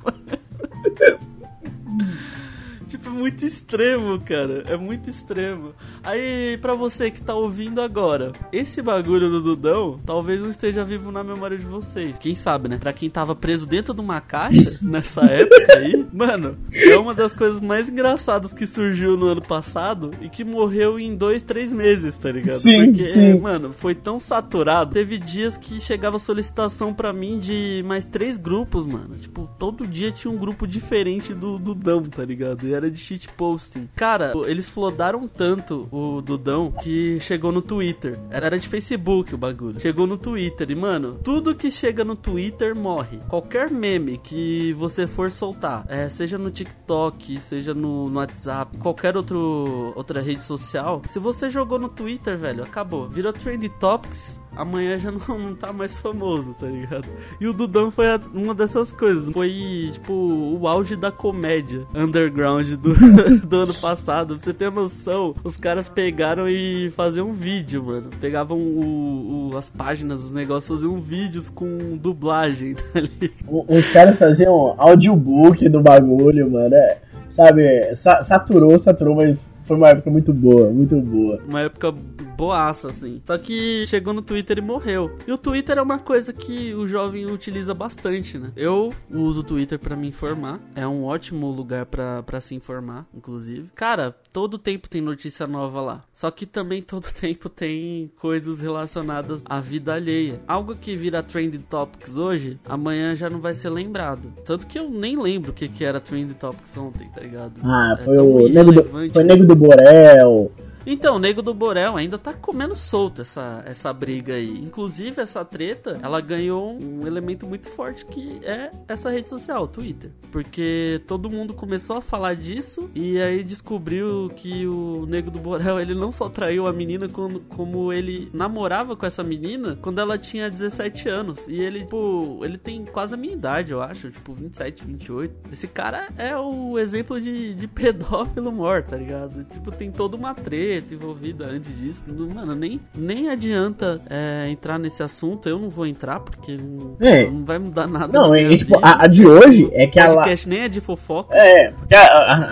Tipo, 3.05 3.12
muito 3.12 3.45
extremo, 3.45 4.19
cara. 4.19 4.63
É 4.67 4.75
muito 4.75 5.09
extremo. 5.09 5.74
Aí, 6.03 6.57
pra 6.59 6.74
você 6.74 7.12
que 7.12 7.21
tá 7.21 7.35
ouvindo 7.35 7.79
agora, 7.79 8.31
esse 8.51 8.81
bagulho 8.81 9.29
do 9.29 9.41
Dudão 9.41 10.00
talvez 10.03 10.41
não 10.41 10.50
esteja 10.50 10.83
vivo 10.83 11.12
na 11.12 11.24
memória 11.24 11.57
de 11.57 11.65
vocês. 11.65 12.17
Quem 12.17 12.35
sabe, 12.35 12.67
né? 12.67 12.77
Pra 12.77 12.91
quem 12.93 13.09
tava 13.09 13.35
preso 13.35 13.67
dentro 13.67 13.93
de 13.93 14.01
uma 14.01 14.19
caixa 14.19 14.79
nessa 14.81 15.21
época 15.25 15.77
aí, 15.77 16.05
mano, 16.12 16.57
é 16.74 16.97
uma 16.97 17.13
das 17.13 17.33
coisas 17.33 17.62
mais 17.62 17.89
engraçadas 17.89 18.53
que 18.53 18.65
surgiu 18.65 19.15
no 19.15 19.27
ano 19.27 19.41
passado 19.41 20.12
e 20.21 20.27
que 20.29 20.43
morreu 20.43 21.00
em 21.00 21.15
dois, 21.15 21.43
três 21.43 21.71
meses, 21.71 22.17
tá 22.17 22.31
ligado? 22.31 22.57
Sim, 22.57 22.85
Porque, 22.88 23.07
sim. 23.07 23.39
mano, 23.39 23.71
foi 23.71 23.93
tão 23.93 24.19
saturado. 24.19 24.93
Teve 24.93 25.19
dias 25.19 25.57
que 25.57 25.79
chegava 25.79 26.17
solicitação 26.17 26.93
pra 26.93 27.13
mim 27.13 27.38
de 27.38 27.83
mais 27.85 28.05
três 28.05 28.38
grupos, 28.38 28.85
mano. 28.85 29.15
Tipo, 29.15 29.47
todo 29.59 29.85
dia 29.85 30.12
tinha 30.12 30.31
um 30.31 30.38
grupo 30.38 30.65
diferente 30.65 31.33
do 31.33 31.59
Dudão, 31.59 32.03
tá 32.03 32.25
ligado? 32.25 32.65
E 32.67 32.74
era 32.74 32.89
de 32.95 33.01
shitposting. 33.01 33.89
Cara, 33.95 34.33
eles 34.47 34.69
flodaram 34.69 35.27
tanto 35.27 35.87
o 35.91 36.21
Dudão 36.21 36.71
que 36.71 37.19
chegou 37.19 37.51
no 37.51 37.61
Twitter. 37.61 38.17
Era 38.29 38.57
de 38.57 38.67
Facebook 38.67 39.35
o 39.35 39.37
bagulho. 39.37 39.79
Chegou 39.79 40.07
no 40.07 40.17
Twitter 40.17 40.71
e, 40.71 40.75
mano, 40.75 41.19
tudo 41.23 41.53
que 41.53 41.69
chega 41.69 42.03
no 42.03 42.15
Twitter 42.15 42.75
morre. 42.75 43.19
Qualquer 43.27 43.69
meme 43.69 44.17
que 44.17 44.73
você 44.73 45.05
for 45.05 45.29
soltar, 45.29 45.85
é, 45.87 46.07
seja 46.09 46.37
no 46.37 46.49
TikTok, 46.49 47.39
seja 47.41 47.73
no, 47.73 48.09
no 48.09 48.19
WhatsApp, 48.19 48.77
qualquer 48.77 49.17
outro, 49.17 49.93
outra 49.95 50.21
rede 50.21 50.43
social, 50.43 51.01
se 51.09 51.19
você 51.19 51.49
jogou 51.49 51.77
no 51.77 51.89
Twitter, 51.89 52.37
velho, 52.37 52.63
acabou. 52.63 53.09
Virou 53.09 53.33
Trend 53.33 53.67
Topics 53.79 54.39
amanhã 54.55 54.97
já 54.97 55.12
não, 55.12 55.19
não 55.39 55.55
tá 55.55 55.71
mais 55.74 56.00
famoso, 56.00 56.55
tá 56.59 56.67
ligado? 56.67 57.05
E 57.39 57.47
o 57.47 57.53
Dudão 57.53 57.91
foi 57.91 58.07
a- 58.07 58.19
uma 58.33 58.53
dessas 58.53 58.91
coisas. 58.91 59.29
Foi, 59.31 59.89
tipo, 59.93 60.13
o 60.13 60.67
auge 60.67 60.95
da 60.95 61.12
comédia 61.12 61.85
underground 61.93 62.67
do, 62.75 62.93
do 63.47 63.55
ano 63.62 63.74
passado. 63.75 64.35
Pra 64.35 64.43
você 64.43 64.53
ter 64.53 64.71
noção, 64.71 65.35
os 65.43 65.57
caras 65.57 65.89
pegaram 65.89 66.47
e 66.50 66.89
faziam 66.95 67.29
um 67.29 67.33
vídeo, 67.33 67.83
mano. 67.83 68.09
Pegavam 68.19 68.57
o, 68.57 69.50
o- 69.53 69.57
as 69.57 69.69
páginas, 69.69 70.24
os 70.25 70.31
negócios, 70.31 70.79
faziam 70.81 71.00
vídeos 71.01 71.50
com 71.50 71.97
dublagem, 71.97 72.75
tá 72.93 73.00
ligado? 73.01 73.65
Os 73.67 73.88
caras 73.89 74.17
faziam 74.17 74.74
audiobook 74.77 75.67
do 75.69 75.81
bagulho, 75.81 76.51
mano. 76.51 76.74
É, 76.75 76.97
sabe, 77.29 77.93
sa- 77.95 78.21
saturou, 78.24 78.77
saturou, 78.79 79.15
mas 79.15 79.38
foi 79.65 79.77
uma 79.77 79.89
época 79.89 80.09
muito 80.12 80.33
boa, 80.33 80.69
muito 80.69 80.95
boa. 81.01 81.39
Uma 81.47 81.62
época 81.62 81.93
boaça, 82.35 82.89
assim. 82.89 83.21
Só 83.25 83.37
que 83.37 83.85
chegou 83.87 84.13
no 84.13 84.21
Twitter 84.21 84.57
e 84.57 84.61
morreu. 84.61 85.17
E 85.27 85.31
o 85.31 85.37
Twitter 85.37 85.77
é 85.77 85.81
uma 85.81 85.97
coisa 85.99 86.33
que 86.33 86.73
o 86.73 86.87
jovem 86.87 87.25
utiliza 87.25 87.73
bastante, 87.73 88.37
né? 88.37 88.51
Eu 88.55 88.93
uso 89.09 89.39
o 89.39 89.43
Twitter 89.43 89.79
pra 89.79 89.95
me 89.95 90.07
informar. 90.07 90.59
É 90.75 90.85
um 90.87 91.03
ótimo 91.05 91.49
lugar 91.49 91.85
pra 91.85 92.23
pra 92.23 92.41
se 92.41 92.55
informar, 92.55 93.05
inclusive. 93.13 93.69
Cara, 93.75 94.15
todo 94.33 94.57
tempo 94.57 94.89
tem 94.89 95.01
notícia 95.01 95.45
nova 95.48 95.81
lá. 95.81 96.03
Só 96.13 96.29
que 96.31 96.45
também 96.45 96.81
todo 96.83 97.05
tempo 97.11 97.50
tem 97.50 98.11
coisas 98.19 98.61
relacionadas 98.61 99.41
à 99.45 99.59
vida 99.59 99.93
alheia. 99.93 100.39
Algo 100.48 100.75
que 100.75 100.95
vira 100.95 101.21
Trending 101.24 101.65
Topics 101.69 102.17
hoje, 102.17 102.59
amanhã 102.67 103.15
já 103.15 103.29
não 103.29 103.39
vai 103.39 103.53
ser 103.53 103.69
lembrado. 103.69 104.33
Tanto 104.45 104.67
que 104.67 104.77
eu 104.79 104.89
nem 104.89 105.17
lembro 105.21 105.51
o 105.51 105.53
que, 105.53 105.67
que 105.67 105.83
era 105.83 106.00
Trending 106.00 106.33
Topics 106.33 106.75
ontem, 106.77 107.09
tá 107.13 107.21
ligado? 107.21 107.53
Ah, 107.63 107.95
É 108.00 108.03
foi 108.03 108.15
tão 108.15 108.31
o 108.31 108.48
nego 108.50 108.71
do, 108.71 108.83
foi 109.11 109.24
nego 109.24 109.45
do 109.45 109.55
Borel. 109.55 110.51
Então, 110.85 111.15
o 111.15 111.19
Nego 111.19 111.41
do 111.41 111.53
Borel 111.53 111.98
ainda 111.98 112.17
tá 112.17 112.31
comendo 112.31 112.75
solto 112.75 113.24
essa, 113.24 113.63
essa 113.65 113.91
briga 113.91 114.35
aí. 114.35 114.59
Inclusive, 114.59 115.19
essa 115.19 115.43
treta, 115.43 116.00
ela 116.01 116.21
ganhou 116.21 116.77
um 116.79 117.07
elemento 117.07 117.48
muito 117.48 117.67
forte 117.69 118.05
que 118.05 118.39
é 118.43 118.71
essa 118.87 119.09
rede 119.09 119.27
social, 119.27 119.63
o 119.63 119.67
Twitter. 119.67 120.11
Porque 120.31 121.01
todo 121.07 121.29
mundo 121.29 121.55
começou 121.55 121.98
a 121.98 122.01
falar 122.01 122.35
disso 122.35 122.89
e 122.93 123.19
aí 123.19 123.43
descobriu 123.43 124.31
que 124.35 124.67
o 124.67 125.07
Nego 125.07 125.31
do 125.31 125.39
Borel, 125.39 125.79
ele 125.81 125.95
não 125.95 126.11
só 126.11 126.29
traiu 126.29 126.67
a 126.67 126.74
menina, 126.74 127.09
quando, 127.09 127.39
como 127.39 127.91
ele 127.91 128.29
namorava 128.31 128.95
com 128.95 129.05
essa 129.05 129.24
menina 129.24 129.77
quando 129.81 130.00
ela 130.00 130.19
tinha 130.19 130.51
17 130.51 131.09
anos. 131.09 131.48
E 131.48 131.59
ele, 131.59 131.79
tipo, 131.79 132.41
ele 132.43 132.59
tem 132.59 132.85
quase 132.85 133.15
a 133.15 133.17
minha 133.17 133.33
idade, 133.33 133.71
eu 133.71 133.81
acho, 133.81 134.11
tipo, 134.11 134.33
27, 134.33 134.85
28. 134.85 135.35
Esse 135.51 135.67
cara 135.67 136.09
é 136.15 136.37
o 136.37 136.77
exemplo 136.77 137.19
de, 137.19 137.55
de 137.55 137.67
pedófilo 137.67 138.51
morto, 138.53 138.89
tá 138.89 138.98
ligado? 138.98 139.43
Tipo, 139.45 139.71
tem 139.71 139.91
toda 139.91 140.15
uma 140.15 140.35
treta 140.35 140.75
envolvida 140.94 141.46
antes 141.46 141.72
disso. 141.79 142.03
Não- 142.07 142.27
Mano, 142.35 142.53
nem, 142.55 142.79
nem 142.96 143.29
adianta 143.29 144.01
é, 144.09 144.48
entrar 144.50 144.77
nesse 144.77 145.01
assunto. 145.03 145.48
Eu 145.48 145.57
não 145.59 145.70
vou 145.70 145.85
entrar 145.85 146.20
porque 146.20 146.57
não, 146.57 146.96
É. 147.01 147.25
não 147.29 147.46
vai 147.46 147.57
mudar 147.59 147.88
nada. 147.88 148.07
Não, 148.18 148.31
minha 148.31 148.55
tipo, 148.57 148.77
a, 148.81 149.03
a 149.03 149.07
de 149.07 149.25
hoje 149.25 149.70
é 149.74 149.88
que 149.88 150.00
O 150.00 150.01
ela. 150.01 150.16
podcast 150.16 150.50
nem 150.50 150.59
é 150.61 150.68
de 150.70 150.81
fofoca. 150.81 151.38
É, 151.38 151.72
porque. 151.72 151.96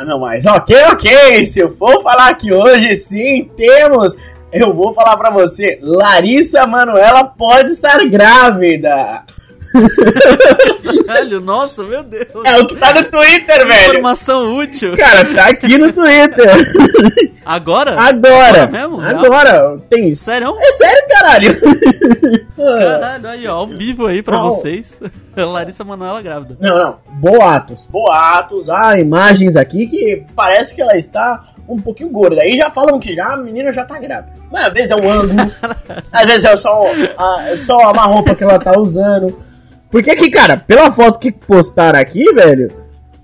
não, 0.05 0.19
mas 0.19 0.45
ok, 0.45 0.75
ok. 0.91 1.45
Se 1.45 1.59
eu 1.59 1.75
for 1.75 2.01
falar 2.01 2.29
aqui 2.29 2.53
hoje, 2.53 2.95
sim, 2.95 3.49
temos. 3.55 4.15
Eu 4.51 4.71
vou 4.73 4.93
falar 4.93 5.17
pra 5.17 5.31
você: 5.31 5.79
Larissa 5.81 6.67
Manuela 6.67 7.23
pode 7.25 7.71
estar 7.71 7.97
grávida. 8.07 9.23
Caralho, 11.05 11.41
nossa, 11.41 11.83
meu 11.83 12.03
Deus. 12.03 12.27
É 12.45 12.57
o 12.57 12.67
que 12.67 12.75
tá 12.75 12.93
no 12.93 13.03
Twitter, 13.05 13.67
velho. 13.67 13.91
Informação 13.93 14.57
útil. 14.57 14.95
Cara, 14.97 15.33
tá 15.33 15.45
aqui 15.47 15.77
no 15.77 15.91
Twitter. 15.91 16.49
Agora? 17.45 17.99
Agora. 17.99 18.67
mesmo? 18.67 19.01
Agora. 19.01 19.77
Tem 19.89 20.09
isso. 20.09 20.23
Sério? 20.23 20.55
É 20.59 20.73
sério, 20.73 21.03
caralho. 21.09 21.55
Caralho, 22.55 23.27
aí, 23.27 23.47
ó, 23.47 23.53
ao 23.55 23.67
vivo 23.67 24.05
aí 24.07 24.21
pra 24.21 24.37
Não. 24.37 24.49
vocês. 24.49 24.97
Larissa 25.35 25.83
Manoela 25.83 26.21
grávida. 26.21 26.55
Não, 26.59 26.77
não. 26.77 26.97
Boatos. 27.19 27.87
Boatos. 27.87 28.69
Há 28.69 28.97
imagens 28.99 29.55
aqui 29.55 29.87
que 29.87 30.23
parece 30.35 30.73
que 30.73 30.81
ela 30.81 30.95
está 30.95 31.43
um 31.67 31.79
pouquinho 31.81 32.09
gorda. 32.09 32.41
Aí 32.41 32.55
já 32.57 32.69
falam 32.69 32.99
que 32.99 33.15
já 33.15 33.33
a 33.33 33.37
menina 33.37 33.71
já 33.71 33.83
tá 33.83 33.97
grávida. 33.99 34.33
Mas 34.51 34.67
às 34.67 34.73
vezes 34.73 34.91
é 34.91 34.95
um 34.95 35.09
ângulo. 35.11 35.51
às 36.11 36.25
vezes 36.25 36.43
é 36.45 36.57
só, 36.57 36.83
a, 37.17 37.49
é 37.49 37.55
só 37.55 37.77
uma 37.91 38.03
roupa 38.03 38.35
que 38.35 38.43
ela 38.43 38.59
tá 38.59 38.77
usando. 38.79 39.41
Porque 39.93 40.15
que, 40.15 40.31
cara, 40.31 40.57
pela 40.57 40.91
foto 40.91 41.19
que 41.19 41.31
postaram 41.31 41.99
aqui, 41.99 42.23
velho, 42.33 42.71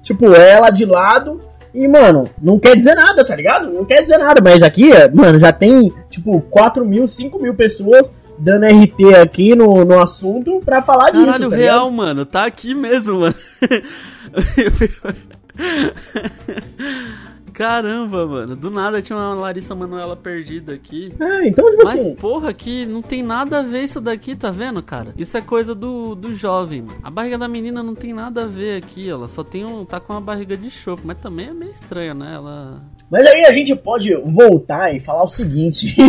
tipo, 0.04 0.36
ela 0.36 0.70
de 0.70 0.86
lado 0.86 1.42
e, 1.74 1.88
mano, 1.88 2.30
não 2.40 2.60
quer 2.60 2.78
dizer 2.78 2.94
nada, 2.94 3.26
tá 3.26 3.36
ligado? 3.36 3.74
Não 3.74 3.84
quer 3.84 4.04
dizer 4.04 4.20
nada. 4.20 4.40
Mas 4.40 4.62
aqui, 4.62 4.92
mano, 5.12 5.40
já 5.40 5.52
tem, 5.52 5.92
tipo, 6.12 6.40
4 6.42 6.86
mil, 6.86 7.08
5 7.08 7.42
mil 7.42 7.56
pessoas 7.56 8.14
dando 8.38 8.68
RT 8.68 9.16
aqui 9.20 9.56
no, 9.56 9.84
no 9.84 10.00
assunto 10.00 10.62
pra 10.64 10.80
falar 10.84 11.10
disso. 11.10 11.26
Caralho, 11.26 11.50
tá 11.50 11.56
real, 11.56 11.86
ligado? 11.86 11.98
mano. 11.98 12.24
Tá 12.24 12.46
aqui 12.46 12.76
mesmo, 12.76 13.22
mano. 13.22 13.36
Caramba, 17.60 18.26
mano. 18.26 18.56
Do 18.56 18.72
nada 18.72 19.02
tinha 19.02 19.18
uma 19.18 19.36
Larissa 19.36 19.76
Manoela 19.76 20.16
perdida 20.16 20.74
aqui. 20.74 21.12
É, 21.20 21.46
então, 21.46 21.70
tipo 21.70 21.84
Mas, 21.84 22.00
assim. 22.00 22.16
porra, 22.16 22.54
que 22.54 22.86
não 22.86 23.02
tem 23.02 23.22
nada 23.22 23.60
a 23.60 23.62
ver 23.62 23.84
isso 23.84 24.00
daqui, 24.00 24.34
tá 24.34 24.50
vendo, 24.50 24.82
cara? 24.82 25.14
Isso 25.18 25.36
é 25.36 25.42
coisa 25.42 25.76
do, 25.76 26.16
do 26.16 26.34
jovem, 26.34 26.84
mano. 26.84 26.98
A 27.04 27.10
barriga 27.10 27.38
da 27.38 27.50
menina 27.50 27.84
não 27.84 27.94
tem 27.94 28.14
nada 28.14 28.44
a 28.44 28.46
ver 28.46 28.78
aqui, 28.78 29.10
ela 29.10 29.28
só 29.28 29.44
tem 29.44 29.66
um. 29.66 29.84
tá 29.84 30.00
com 30.00 30.14
uma 30.14 30.22
barriga 30.22 30.56
de 30.56 30.72
chope, 30.72 31.02
mas 31.04 31.18
também 31.18 31.50
é 31.50 31.54
meio 31.54 31.74
estranha, 31.74 32.14
né? 32.14 32.32
Ela. 32.36 32.82
Mas 33.12 33.28
aí 33.28 33.44
a 33.44 33.52
gente 33.52 33.76
pode 33.76 34.16
voltar 34.16 34.96
e 34.96 35.02
falar 35.02 35.24
o 35.24 35.28
seguinte. 35.28 35.94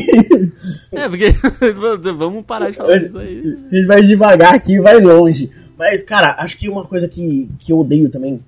É, 0.92 1.08
porque. 1.08 1.26
Vamos 2.16 2.44
parar 2.44 2.70
de 2.70 2.76
falar 2.76 2.96
isso 2.96 3.18
aí. 3.18 3.58
a 3.70 3.74
gente 3.74 3.86
vai 3.86 4.02
devagar 4.02 4.54
aqui 4.54 4.74
e 4.74 4.80
vai 4.80 5.00
longe. 5.00 5.50
Mas, 5.76 6.02
cara, 6.02 6.36
acho 6.38 6.56
que 6.56 6.68
uma 6.68 6.84
coisa 6.84 7.08
que, 7.08 7.48
que 7.58 7.72
eu 7.72 7.78
odeio 7.78 8.08
também 8.08 8.40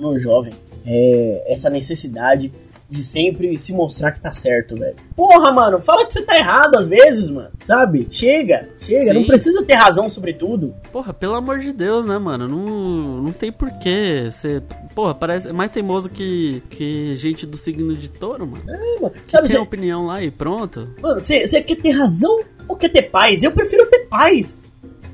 no 0.00 0.18
jovem 0.18 0.52
é 0.88 1.52
essa 1.52 1.68
necessidade 1.68 2.50
de 2.90 3.04
sempre 3.04 3.58
se 3.60 3.72
mostrar 3.72 4.12
que 4.12 4.20
tá 4.20 4.32
certo, 4.32 4.74
velho. 4.74 4.96
Porra, 5.14 5.52
mano, 5.52 5.80
fala 5.80 6.06
que 6.06 6.12
você 6.12 6.22
tá 6.22 6.38
errado 6.38 6.76
às 6.76 6.88
vezes, 6.88 7.28
mano. 7.28 7.50
Sabe? 7.62 8.08
Chega, 8.10 8.66
chega. 8.80 9.12
Sim. 9.12 9.14
Não 9.14 9.24
precisa 9.24 9.62
ter 9.62 9.74
razão 9.74 10.08
sobre 10.08 10.32
tudo. 10.32 10.74
Porra, 10.90 11.12
pelo 11.12 11.34
amor 11.34 11.58
de 11.58 11.72
Deus, 11.72 12.06
né, 12.06 12.16
mano? 12.18 12.48
Não, 12.48 13.22
não 13.22 13.32
tem 13.32 13.52
porquê 13.52 14.30
você. 14.30 14.62
Porra, 14.94 15.14
parece 15.14 15.48
é 15.48 15.52
mais 15.52 15.70
teimoso 15.70 16.08
que, 16.08 16.62
que 16.70 17.14
gente 17.16 17.46
do 17.46 17.58
signo 17.58 17.94
de 17.94 18.10
touro, 18.10 18.46
mano. 18.46 18.64
É, 18.66 19.00
mano. 19.00 19.14
Sabe, 19.26 19.48
você 19.48 19.54
tem 19.54 19.62
opinião 19.62 20.06
lá 20.06 20.22
e 20.22 20.30
pronto. 20.30 20.88
Mano, 21.00 21.20
você 21.20 21.46
quer 21.62 21.76
ter 21.76 21.90
razão 21.90 22.40
ou 22.66 22.74
quer 22.74 22.88
ter 22.88 23.02
paz? 23.02 23.42
Eu 23.42 23.52
prefiro 23.52 23.84
ter 23.86 24.06
paz 24.06 24.62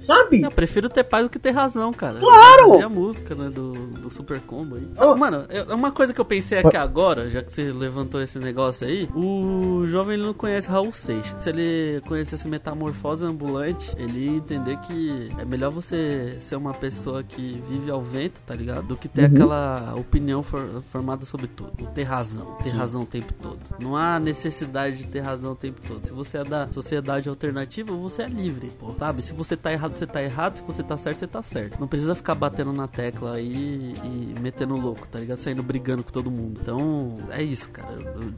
sabe? 0.04 0.42
Eu 0.42 0.50
prefiro 0.50 0.88
ter 0.88 1.04
paz 1.04 1.24
do 1.24 1.30
que 1.30 1.38
ter 1.38 1.50
razão, 1.50 1.92
cara. 1.92 2.18
Claro! 2.18 2.80
É 2.80 2.82
a 2.82 2.88
música, 2.88 3.34
né, 3.34 3.48
do, 3.50 3.72
do 3.72 4.10
Super 4.10 4.40
Combo 4.40 4.76
aí. 4.76 4.88
Oh. 5.00 5.16
Mano, 5.16 5.44
é 5.48 5.74
uma 5.74 5.90
coisa 5.90 6.12
que 6.12 6.20
eu 6.20 6.24
pensei 6.24 6.58
aqui 6.58 6.76
agora, 6.76 7.28
já 7.30 7.42
que 7.42 7.52
você 7.52 7.70
levantou 7.70 8.20
esse 8.20 8.38
negócio 8.38 8.86
aí, 8.86 9.08
o 9.14 9.86
jovem 9.86 10.18
não 10.18 10.34
conhece 10.34 10.68
Raul 10.68 10.92
Seixas. 10.92 11.42
Se 11.42 11.48
ele 11.48 12.00
conhecesse 12.06 12.48
Metamorfose 12.48 13.24
Ambulante, 13.24 13.94
ele 13.98 14.26
ia 14.26 14.36
entender 14.36 14.76
que 14.78 15.30
é 15.38 15.44
melhor 15.44 15.70
você 15.70 16.36
ser 16.40 16.56
uma 16.56 16.74
pessoa 16.74 17.22
que 17.22 17.62
vive 17.68 17.90
ao 17.90 18.02
vento, 18.02 18.42
tá 18.42 18.54
ligado? 18.54 18.86
Do 18.86 18.96
que 18.96 19.08
ter 19.08 19.22
uhum. 19.22 19.34
aquela 19.34 19.94
opinião 19.96 20.42
for, 20.42 20.82
formada 20.90 21.24
sobre 21.24 21.46
tudo. 21.46 21.86
Ter 21.94 22.02
razão. 22.02 22.56
Ter 22.62 22.70
Sim. 22.70 22.76
razão 22.76 23.02
o 23.02 23.06
tempo 23.06 23.32
todo. 23.34 23.58
Não 23.80 23.96
há 23.96 24.18
necessidade 24.18 24.98
de 24.98 25.06
ter 25.06 25.20
razão 25.20 25.52
o 25.52 25.56
tempo 25.56 25.80
todo. 25.86 26.06
Se 26.06 26.12
você 26.12 26.38
é 26.38 26.44
da 26.44 26.70
sociedade 26.70 27.28
alternativa, 27.28 27.94
você 27.94 28.22
é 28.22 28.26
livre, 28.26 28.70
pô, 28.78 28.94
sabe? 28.98 29.22
Se 29.22 29.32
você 29.32 29.56
tá 29.56 29.72
errado 29.72 29.93
você 29.94 30.06
tá 30.06 30.22
errado, 30.22 30.56
se 30.56 30.62
você 30.62 30.82
tá 30.82 30.96
certo, 30.96 31.20
você 31.20 31.26
tá 31.26 31.42
certo. 31.42 31.78
Não 31.80 31.86
precisa 31.86 32.14
ficar 32.14 32.34
batendo 32.34 32.72
na 32.72 32.86
tecla 32.86 33.34
aí 33.34 33.94
e 34.04 34.34
metendo 34.40 34.76
louco, 34.76 35.06
tá 35.08 35.18
ligado? 35.18 35.38
Saindo 35.38 35.62
brigando 35.62 36.02
com 36.02 36.10
todo 36.10 36.30
mundo. 36.30 36.60
Então, 36.62 37.16
é 37.30 37.42
isso, 37.42 37.70
cara. 37.70 37.88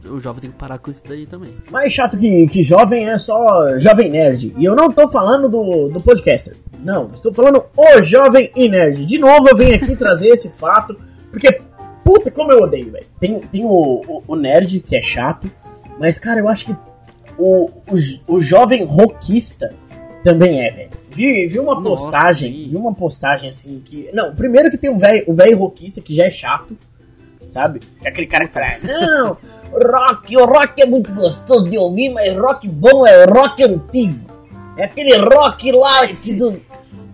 O, 0.05 0.15
o 0.15 0.21
jovem 0.21 0.41
tem 0.41 0.51
que 0.51 0.57
parar 0.57 0.77
com 0.77 0.91
isso 0.91 1.03
daí 1.07 1.25
também. 1.25 1.53
Mais 1.71 1.91
chato 1.91 2.17
que, 2.17 2.47
que 2.47 2.63
jovem 2.63 3.09
é 3.09 3.17
só 3.17 3.77
jovem 3.77 4.09
nerd. 4.09 4.53
E 4.57 4.65
eu 4.65 4.75
não 4.75 4.91
tô 4.91 5.07
falando 5.07 5.49
do, 5.49 5.89
do 5.89 6.01
podcaster. 6.01 6.55
Não, 6.83 7.11
estou 7.13 7.33
falando 7.33 7.63
o 7.75 8.03
jovem 8.03 8.51
e 8.55 8.69
nerd. 8.69 9.05
De 9.05 9.17
novo 9.17 9.49
eu 9.49 9.57
venho 9.57 9.75
aqui 9.75 9.95
trazer 9.95 10.27
esse 10.27 10.49
fato, 10.49 10.97
porque 11.31 11.61
puta 12.03 12.31
como 12.31 12.51
eu 12.51 12.61
odeio, 12.61 12.91
velho. 12.91 13.05
Tem, 13.19 13.39
tem 13.39 13.65
o, 13.65 14.01
o, 14.07 14.23
o, 14.27 14.35
nerd 14.35 14.79
que 14.79 14.95
é 14.95 15.01
chato, 15.01 15.51
mas 15.99 16.17
cara, 16.17 16.39
eu 16.39 16.47
acho 16.47 16.65
que 16.65 16.75
o, 17.37 17.65
o, 17.65 18.35
o 18.35 18.39
jovem 18.39 18.85
rockista 18.85 19.73
também 20.23 20.65
é, 20.65 20.71
velho. 20.71 20.89
Vi, 21.09 21.47
vi 21.47 21.59
uma 21.59 21.79
Nossa, 21.79 22.03
postagem, 22.03 22.53
sim. 22.53 22.69
vi 22.69 22.75
uma 22.75 22.93
postagem 22.93 23.49
assim 23.49 23.81
que. 23.83 24.09
Não, 24.13 24.35
primeiro 24.35 24.69
que 24.69 24.77
tem 24.77 24.89
um 24.89 24.97
velho, 24.97 25.23
o 25.27 25.33
velho 25.33 25.57
rockista 25.57 26.01
que 26.01 26.13
já 26.15 26.25
é 26.25 26.31
chato, 26.31 26.77
sabe? 27.47 27.79
É 28.03 28.09
aquele 28.09 28.27
cara 28.27 28.47
que 28.47 28.53
fala, 28.53 28.67
não, 28.83 29.37
rock, 29.73 30.37
o 30.37 30.45
rock 30.45 30.81
é 30.81 30.85
muito 30.85 31.11
gostoso 31.13 31.69
de 31.69 31.77
ouvir, 31.77 32.09
mas 32.13 32.37
rock 32.37 32.67
bom 32.67 33.05
é 33.05 33.25
rock 33.25 33.63
antigo. 33.63 34.27
É 34.77 34.83
aquele 34.83 35.17
rock 35.17 35.71
lá 35.71 36.05
Esse... 36.05 36.35
do, 36.35 36.61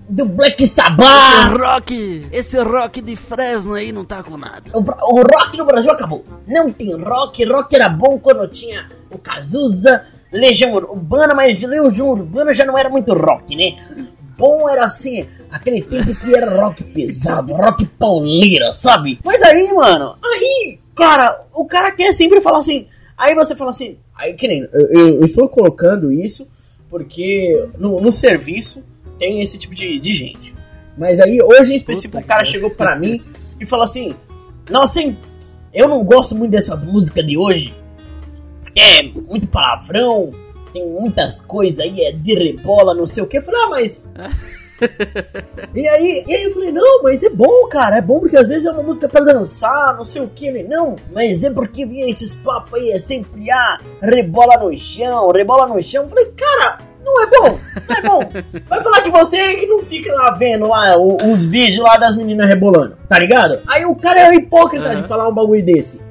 do 0.10 0.26
Black 0.26 0.68
Sabbath. 0.68 1.06
Esse 1.06 1.58
rock, 1.58 2.28
esse 2.32 2.60
rock 2.60 3.02
de 3.02 3.16
Fresno 3.16 3.74
aí 3.74 3.92
não 3.94 4.04
tá 4.04 4.22
com 4.22 4.36
nada. 4.36 4.64
O, 4.74 4.80
o 4.80 5.22
rock 5.22 5.58
no 5.58 5.66
Brasil 5.66 5.92
acabou. 5.92 6.26
Não 6.46 6.72
tem 6.72 6.94
rock, 6.94 7.46
rock 7.46 7.74
era 7.74 7.88
bom 7.88 8.20
quando 8.20 8.46
tinha 8.50 8.90
o 9.10 9.18
Cazuza, 9.18 10.06
Legião 10.34 10.74
Urbana, 10.74 11.36
mas 11.36 11.62
Legião 11.62 12.10
Urbana 12.10 12.56
já 12.56 12.66
não 12.66 12.76
era 12.76 12.90
muito 12.90 13.14
rock, 13.14 13.56
né? 13.56 13.78
Bom 14.36 14.68
era 14.68 14.86
assim, 14.86 15.28
aquele 15.52 15.80
tempo 15.84 16.16
que 16.16 16.36
era 16.36 16.60
rock 16.60 16.84
pesado, 16.84 17.54
rock 17.54 17.86
pauleira, 17.86 18.74
sabe? 18.74 19.20
Mas 19.24 19.44
aí, 19.44 19.72
mano, 19.72 20.16
aí, 20.24 20.80
cara, 20.96 21.46
o 21.54 21.66
cara 21.66 21.92
quer 21.92 22.12
sempre 22.14 22.42
falar 22.42 22.60
assim. 22.60 22.88
Aí 23.16 23.36
você 23.36 23.56
fala 23.56 23.70
assim, 23.70 23.98
aí 24.16 24.34
que 24.34 24.48
nem, 24.48 24.68
eu, 24.74 25.20
eu 25.20 25.24
estou 25.24 25.48
colocando 25.48 26.12
isso 26.12 26.48
porque 26.90 27.68
no, 27.78 28.02
no, 28.02 28.12
serviço 28.12 28.84
tem 29.20 29.42
esse 29.42 29.60
tipo 29.60 29.76
de, 29.76 30.00
de 30.00 30.16
gente. 30.16 30.56
Mas 30.98 31.20
aí, 31.20 31.40
hoje 31.42 31.74
em 31.74 31.76
específico, 31.76 32.18
o 32.18 32.26
cara 32.26 32.44
chegou 32.44 32.72
pra 32.72 32.96
mim 32.96 33.22
e 33.60 33.66
falou 33.66 33.86
assim: 33.86 34.16
Nossa, 34.70 35.00
hein, 35.00 35.18
eu 35.72 35.88
não 35.88 36.04
gosto 36.04 36.36
muito 36.36 36.52
dessas 36.52 36.84
músicas 36.84 37.26
de 37.26 37.38
hoje 37.38 37.74
é 38.76 39.04
muito 39.04 39.48
palavrão, 39.48 40.32
tem 40.74 40.88
muitas 40.88 41.40
coisas 41.40 41.80
aí, 41.80 42.02
é 42.02 42.12
de 42.12 42.34
rebola, 42.34 42.94
não 42.94 43.06
sei 43.06 43.24
o 43.24 43.28
que. 43.28 43.38
Eu 43.38 43.44
falei, 43.44 43.62
ah, 43.62 43.70
mas. 43.70 44.10
e, 45.74 45.88
aí, 45.88 46.26
e 46.28 46.36
aí 46.36 46.44
eu 46.44 46.52
falei, 46.52 46.72
não, 46.72 47.04
mas 47.04 47.22
é 47.22 47.30
bom, 47.30 47.68
cara, 47.68 47.98
é 47.98 48.02
bom 48.02 48.20
porque 48.20 48.36
às 48.36 48.48
vezes 48.48 48.66
é 48.66 48.72
uma 48.72 48.84
música 48.84 49.08
pra 49.08 49.22
dançar, 49.22 49.96
não 49.96 50.04
sei 50.04 50.22
o 50.22 50.28
que. 50.28 50.48
Ele, 50.48 50.64
não, 50.64 50.96
mas 51.14 51.44
é 51.44 51.50
porque 51.50 51.86
vinha 51.86 52.10
esses 52.10 52.34
papos 52.36 52.74
aí, 52.74 52.92
é 52.92 52.98
sempre, 52.98 53.50
ah, 53.52 53.80
rebola 54.02 54.58
no 54.58 54.76
chão, 54.78 55.32
rebola 55.32 55.68
no 55.68 55.82
chão. 55.82 56.04
Eu 56.04 56.10
falei, 56.10 56.26
cara, 56.36 56.80
não 57.04 57.22
é 57.22 57.28
bom, 57.28 57.60
não 57.88 57.96
é 57.96 58.02
bom. 58.02 58.42
Vai 58.68 58.82
falar 58.82 59.02
que 59.02 59.12
você 59.12 59.56
que 59.56 59.68
não 59.68 59.84
fica 59.84 60.12
lá 60.14 60.32
vendo 60.32 60.68
lá 60.68 60.98
os 60.98 61.46
vídeos 61.46 61.86
lá 61.86 61.98
das 61.98 62.16
meninas 62.16 62.48
rebolando, 62.48 62.98
tá 63.08 63.20
ligado? 63.20 63.60
Aí 63.68 63.86
o 63.86 63.96
cara 63.96 64.20
é 64.20 64.36
hipócrita 64.36 64.90
uhum. 64.90 65.02
de 65.02 65.08
falar 65.08 65.28
um 65.28 65.34
bagulho 65.34 65.64
desse. 65.64 66.02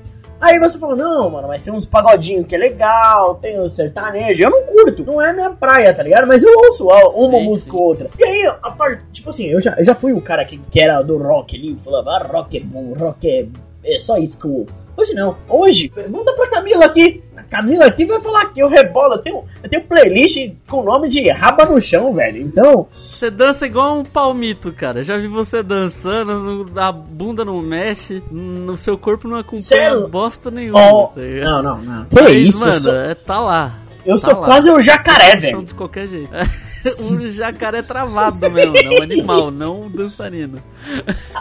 Aí 0.42 0.58
você 0.58 0.76
falou, 0.76 0.96
não, 0.96 1.30
mano, 1.30 1.46
mas 1.46 1.62
tem 1.62 1.72
uns 1.72 1.86
pagodinhos 1.86 2.48
que 2.48 2.56
é 2.56 2.58
legal, 2.58 3.36
tem 3.36 3.60
o 3.60 3.70
sertanejo. 3.70 4.42
Eu 4.42 4.50
não 4.50 4.64
curto, 4.64 5.04
não 5.04 5.22
é 5.22 5.32
minha 5.32 5.50
praia, 5.50 5.94
tá 5.94 6.02
ligado? 6.02 6.26
Mas 6.26 6.42
eu 6.42 6.52
ouço 6.58 6.84
uma 6.88 7.38
sim, 7.38 7.44
música 7.44 7.76
ou 7.76 7.82
outra. 7.84 8.10
E 8.18 8.24
aí, 8.24 8.52
a 8.60 8.70
parte, 8.72 9.04
tipo 9.12 9.30
assim, 9.30 9.46
eu 9.46 9.60
já, 9.60 9.76
eu 9.78 9.84
já 9.84 9.94
fui 9.94 10.12
o 10.12 10.20
cara 10.20 10.44
que, 10.44 10.58
que 10.58 10.80
era 10.80 11.00
do 11.00 11.16
rock 11.16 11.56
ali, 11.56 11.76
falava, 11.76 12.16
ah, 12.16 12.26
rock 12.26 12.56
é 12.56 12.60
bom, 12.60 12.92
rock 12.92 13.28
é, 13.28 13.46
é 13.84 13.96
só 13.96 14.16
isso 14.16 14.36
que 14.36 14.44
eu 14.44 14.66
Hoje 14.94 15.14
não. 15.14 15.36
Hoje, 15.48 15.88
pergunta 15.88 16.34
pra 16.34 16.50
Camila 16.50 16.84
aqui. 16.84 17.22
Camila 17.52 17.84
aqui 17.84 18.06
vai 18.06 18.18
falar 18.18 18.46
que 18.46 18.62
eu 18.62 18.68
rebolo. 18.68 19.12
Eu 19.12 19.18
tenho, 19.18 19.44
eu 19.62 19.68
tenho 19.68 19.84
playlist 19.84 20.38
com 20.66 20.80
o 20.80 20.84
nome 20.84 21.10
de 21.10 21.30
Raba 21.30 21.66
no 21.66 21.78
Chão, 21.82 22.14
velho. 22.14 22.40
Então. 22.40 22.88
Você 22.90 23.30
dança 23.30 23.66
igual 23.66 23.98
um 23.98 24.04
palmito, 24.04 24.72
cara. 24.72 25.04
Já 25.04 25.18
vi 25.18 25.26
você 25.28 25.62
dançando, 25.62 26.70
a 26.74 26.90
bunda 26.90 27.44
não 27.44 27.60
mexe, 27.60 28.22
no 28.30 28.74
seu 28.78 28.96
corpo 28.96 29.28
não 29.28 29.36
acompanha 29.36 29.62
Sério? 29.62 30.08
bosta 30.08 30.50
nenhuma. 30.50 30.80
Oh, 30.80 31.12
não, 31.14 31.62
não, 31.62 31.78
não. 31.82 32.04
Que 32.06 32.22
Mas, 32.22 32.42
isso? 32.42 32.60
Mano, 32.60 32.80
sou... 32.80 32.94
é, 32.94 33.14
tá 33.14 33.38
lá. 33.38 33.81
Eu 34.04 34.18
tá 34.18 34.30
sou 34.30 34.40
lá. 34.40 34.46
quase 34.46 34.70
o 34.70 34.80
jacaré, 34.80 35.36
velho. 35.36 35.62
De 35.62 35.74
qualquer 35.74 36.06
jeito. 36.08 36.30
um 37.12 37.26
jacaré 37.26 37.82
travado 37.82 38.50
mesmo, 38.50 38.72
né? 38.72 38.98
Um 38.98 39.02
animal, 39.02 39.50
não 39.50 39.82
um 39.82 39.90
dançarino. 39.90 40.58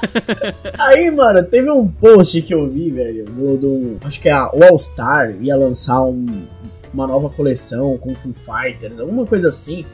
Aí, 0.78 1.10
mano, 1.10 1.44
teve 1.44 1.70
um 1.72 1.88
post 1.88 2.42
que 2.42 2.54
eu 2.54 2.70
vi, 2.70 2.92
velho, 2.92 3.26
do, 3.26 3.58
do 3.58 3.98
acho 4.06 4.20
que 4.20 4.30
é 4.30 4.34
a 4.34 4.44
All 4.44 4.78
Star 4.78 5.36
ia 5.42 5.56
lançar 5.56 6.02
um, 6.02 6.46
uma 6.94 7.08
nova 7.08 7.30
coleção 7.30 7.98
com 7.98 8.14
Foo 8.16 8.34
Fighters, 8.34 9.00
alguma 9.00 9.26
coisa 9.26 9.50
assim. 9.50 9.86